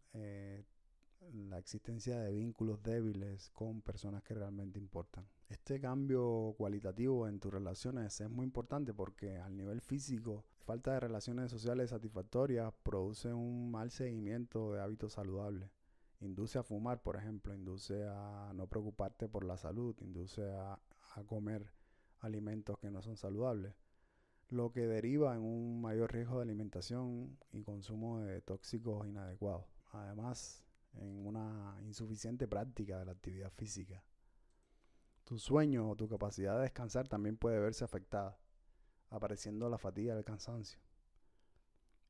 la 1.34 1.58
existencia 1.58 2.20
de 2.20 2.32
vínculos 2.32 2.82
débiles 2.82 3.50
con 3.52 3.82
personas 3.82 4.24
que 4.24 4.34
realmente 4.34 4.80
importan. 4.80 5.28
Este 5.50 5.80
cambio 5.80 6.54
cualitativo 6.58 7.28
en 7.28 7.40
tus 7.40 7.52
relaciones 7.52 8.20
es 8.22 8.30
muy 8.30 8.46
importante 8.46 8.94
porque 8.94 9.38
al 9.38 9.56
nivel 9.56 9.82
físico, 9.82 10.46
falta 10.66 10.94
de 10.94 11.00
relaciones 11.00 11.52
sociales 11.52 11.90
satisfactorias 11.90 12.74
produce 12.84 13.34
un 13.34 13.72
mal 13.72 13.92
seguimiento 13.92 14.74
de 14.74 14.82
hábitos 14.82 15.14
saludables. 15.14 15.70
Induce 16.22 16.60
a 16.60 16.64
fumar, 16.64 17.02
por 17.02 17.16
ejemplo, 17.16 17.54
induce 17.54 18.06
a 18.08 18.52
no 18.54 18.68
preocuparte 18.68 19.30
por 19.30 19.46
la 19.46 19.58
salud, 19.58 19.96
induce 20.02 20.52
a, 20.52 20.80
a 21.16 21.24
comer 21.24 21.72
alimentos 22.20 22.78
que 22.80 22.92
no 22.92 23.02
son 23.02 23.16
saludables, 23.16 23.74
lo 24.50 24.72
que 24.72 24.88
deriva 24.88 25.36
en 25.36 25.42
un 25.42 25.82
mayor 25.82 26.12
riesgo 26.12 26.38
de 26.38 26.44
alimentación 26.44 27.38
y 27.52 27.64
consumo 27.64 28.20
de 28.20 28.42
tóxicos 28.42 29.08
inadecuados. 29.08 29.66
Además, 29.92 30.64
en 30.94 31.26
una 31.26 31.78
insuficiente 31.84 32.48
práctica 32.48 33.00
de 33.00 33.06
la 33.06 33.12
actividad 33.12 33.52
física. 33.52 34.04
Tu 35.24 35.38
sueño 35.38 35.90
o 35.90 35.96
tu 35.96 36.08
capacidad 36.10 36.56
de 36.56 36.64
descansar 36.64 37.08
también 37.08 37.38
puede 37.38 37.60
verse 37.60 37.84
afectada, 37.84 38.40
apareciendo 39.10 39.70
la 39.70 39.78
fatiga 39.78 40.18
el 40.18 40.24
cansancio. 40.24 40.80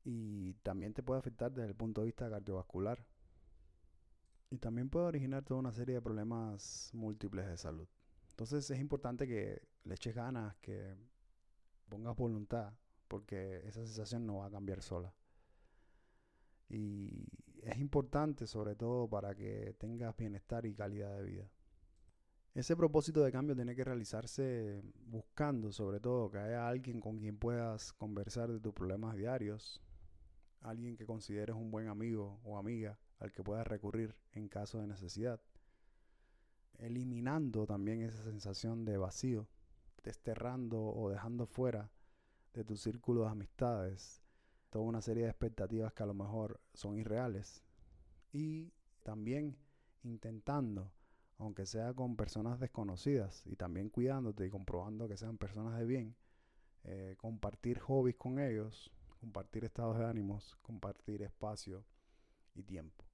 Y 0.04 0.54
también 0.62 0.94
te 0.94 1.02
puede 1.02 1.20
afectar 1.20 1.52
desde 1.52 1.68
el 1.68 1.74
punto 1.74 2.00
de 2.00 2.06
vista 2.06 2.30
cardiovascular. 2.30 3.04
Y 4.50 4.58
también 4.58 4.90
puede 4.90 5.06
originar 5.06 5.44
toda 5.44 5.60
una 5.60 5.72
serie 5.72 5.96
de 5.96 6.02
problemas 6.02 6.90
múltiples 6.92 7.46
de 7.46 7.56
salud. 7.56 7.88
Entonces 8.30 8.70
es 8.70 8.80
importante 8.80 9.26
que 9.26 9.62
le 9.84 9.94
eches 9.94 10.14
ganas, 10.14 10.56
que 10.56 10.96
pongas 11.88 12.16
voluntad, 12.16 12.72
porque 13.06 13.58
esa 13.66 13.84
sensación 13.84 14.26
no 14.26 14.38
va 14.38 14.46
a 14.46 14.50
cambiar 14.50 14.82
sola. 14.82 15.14
Y 16.68 17.26
es 17.62 17.78
importante 17.78 18.46
sobre 18.46 18.76
todo 18.76 19.08
para 19.08 19.34
que 19.34 19.74
tengas 19.78 20.16
bienestar 20.16 20.64
y 20.66 20.74
calidad 20.74 21.16
de 21.16 21.22
vida. 21.24 21.50
Ese 22.54 22.76
propósito 22.76 23.22
de 23.22 23.30
cambio 23.30 23.54
tiene 23.54 23.76
que 23.76 23.84
realizarse 23.84 24.82
buscando 25.06 25.70
sobre 25.70 26.00
todo 26.00 26.30
que 26.30 26.38
haya 26.38 26.68
alguien 26.68 27.00
con 27.00 27.18
quien 27.18 27.38
puedas 27.38 27.92
conversar 27.92 28.50
de 28.50 28.58
tus 28.58 28.74
problemas 28.74 29.16
diarios, 29.16 29.80
alguien 30.60 30.96
que 30.96 31.06
consideres 31.06 31.54
un 31.54 31.70
buen 31.70 31.88
amigo 31.88 32.40
o 32.44 32.58
amiga 32.58 32.98
al 33.20 33.30
que 33.32 33.44
puedas 33.44 33.66
recurrir 33.66 34.16
en 34.32 34.48
caso 34.48 34.80
de 34.80 34.88
necesidad, 34.88 35.40
eliminando 36.78 37.66
también 37.66 38.02
esa 38.02 38.22
sensación 38.24 38.84
de 38.84 38.96
vacío, 38.96 39.46
desterrando 40.02 40.80
o 40.80 41.10
dejando 41.10 41.46
fuera 41.46 41.90
de 42.52 42.64
tu 42.64 42.76
círculo 42.76 43.22
de 43.22 43.28
amistades 43.28 44.22
toda 44.70 44.84
una 44.84 45.02
serie 45.02 45.24
de 45.24 45.30
expectativas 45.30 45.92
que 45.92 46.02
a 46.04 46.06
lo 46.06 46.14
mejor 46.14 46.60
son 46.72 46.96
irreales. 46.96 47.62
Y 48.32 48.72
también 49.02 49.56
intentando, 50.04 50.92
aunque 51.40 51.64
sea 51.64 51.94
con 51.94 52.16
personas 52.16 52.60
desconocidas, 52.60 53.42
y 53.46 53.56
también 53.56 53.88
cuidándote 53.88 54.46
y 54.46 54.50
comprobando 54.50 55.08
que 55.08 55.16
sean 55.16 55.38
personas 55.38 55.78
de 55.78 55.86
bien, 55.86 56.14
eh, 56.84 57.16
compartir 57.18 57.78
hobbies 57.78 58.16
con 58.16 58.38
ellos, 58.38 58.92
compartir 59.20 59.64
estados 59.64 59.98
de 59.98 60.04
ánimos, 60.04 60.56
compartir 60.62 61.22
espacio 61.22 61.84
y 62.54 62.62
tiempo. 62.62 63.04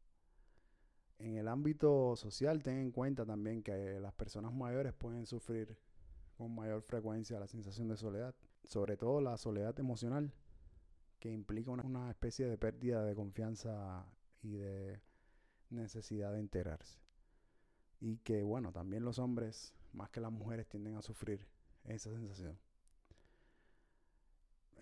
En 1.19 1.37
el 1.37 1.47
ámbito 1.49 2.17
social, 2.17 2.63
ten 2.63 2.79
en 2.79 2.91
cuenta 2.91 3.25
también 3.25 3.63
que 3.63 4.01
las 4.01 4.13
personas 4.13 4.53
mayores 4.53 4.93
pueden 4.93 5.25
sufrir 5.25 5.79
con 6.37 6.55
mayor 6.55 6.83
frecuencia 6.83 7.39
la 7.39 7.47
sensación 7.47 7.89
de 7.89 7.97
soledad, 7.97 8.35
sobre 8.65 8.97
todo 8.97 9.21
la 9.21 9.39
soledad 9.39 9.79
emocional 9.79 10.35
que 11.21 11.33
implica 11.33 11.71
una, 11.71 12.11
especie 12.11 12.47
de 12.47 12.59
pérdida 12.59 13.05
de 13.05 13.15
confianza 13.15 14.05
y 14.43 14.57
de 14.57 15.01
necesidad 15.71 16.33
de 16.33 16.41
enterarse. 16.41 17.06
Y 18.01 18.19
que, 18.19 18.43
bueno, 18.43 18.73
también 18.73 19.05
los 19.05 19.19
hombres, 19.19 19.75
más 19.93 20.11
que 20.11 20.21
las 20.21 20.33
mujeres, 20.33 20.69
tienden 20.69 20.97
a 20.97 21.03
sufrir 21.03 21.47
esa 21.85 22.11
sensación. 22.11 22.59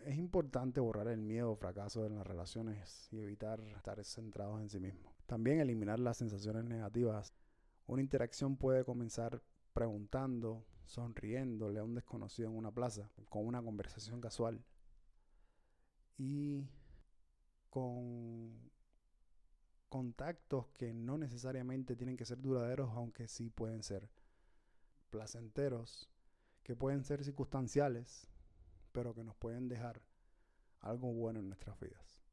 Es 0.05 0.19
importante 0.19 0.81
borrar 0.81 1.09
el 1.09 1.23
miedo 1.23 1.53
o 1.53 1.57
fracaso 1.57 2.05
en 2.05 2.17
las 2.17 2.27
relaciones 2.27 3.09
y 3.11 3.21
evitar 3.21 3.61
estar 3.61 4.03
centrados 4.05 4.61
en 4.61 4.69
sí 4.69 4.79
mismos. 4.79 5.15
También 5.27 5.61
eliminar 5.61 5.99
las 5.99 6.19
sensaciones 6.19 6.65
negativas. 6.65 7.33
Una 7.87 8.03
interacción 8.03 8.57
puede 8.57 8.85
comenzar 8.85 9.43
preguntando, 9.73 10.67
sonriéndole 10.85 11.81
a 11.81 11.85
un 11.85 11.95
desconocido 11.95 12.51
en 12.51 12.57
una 12.57 12.71
plaza, 12.71 13.11
con 13.31 13.47
una 13.47 13.63
conversación 13.63 14.21
casual 14.21 14.63
y 16.19 16.69
con 17.71 18.71
contactos 19.95 20.67
que 20.71 20.93
no 20.93 21.19
necesariamente 21.19 21.95
tienen 21.95 22.17
que 22.17 22.25
ser 22.25 22.41
duraderos, 22.41 22.91
aunque 22.95 23.29
sí 23.29 23.49
pueden 23.49 23.85
ser 23.85 24.11
placenteros, 25.11 26.11
que 26.65 26.75
pueden 26.75 27.05
ser 27.05 27.23
circunstanciales, 27.23 28.27
pero 28.91 29.15
que 29.15 29.23
nos 29.23 29.37
pueden 29.37 29.69
dejar 29.69 30.03
algo 30.81 31.13
bueno 31.13 31.39
en 31.39 31.47
nuestras 31.47 31.79
vidas. 31.79 32.25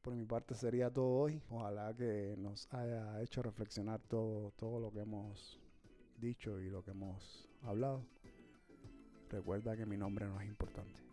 Por 0.00 0.14
mi 0.14 0.24
parte 0.24 0.54
sería 0.54 0.90
todo 0.90 1.10
hoy. 1.10 1.42
Ojalá 1.50 1.94
que 1.94 2.36
nos 2.38 2.66
haya 2.72 3.20
hecho 3.20 3.42
reflexionar 3.42 4.00
todo, 4.00 4.52
todo 4.52 4.80
lo 4.80 4.90
que 4.90 5.00
hemos 5.00 5.60
dicho 6.16 6.58
y 6.58 6.70
lo 6.70 6.82
que 6.82 6.92
hemos 6.92 7.50
hablado. 7.64 8.06
Recuerda 9.28 9.76
que 9.76 9.84
mi 9.84 9.98
nombre 9.98 10.24
no 10.24 10.40
es 10.40 10.48
importante. 10.48 11.09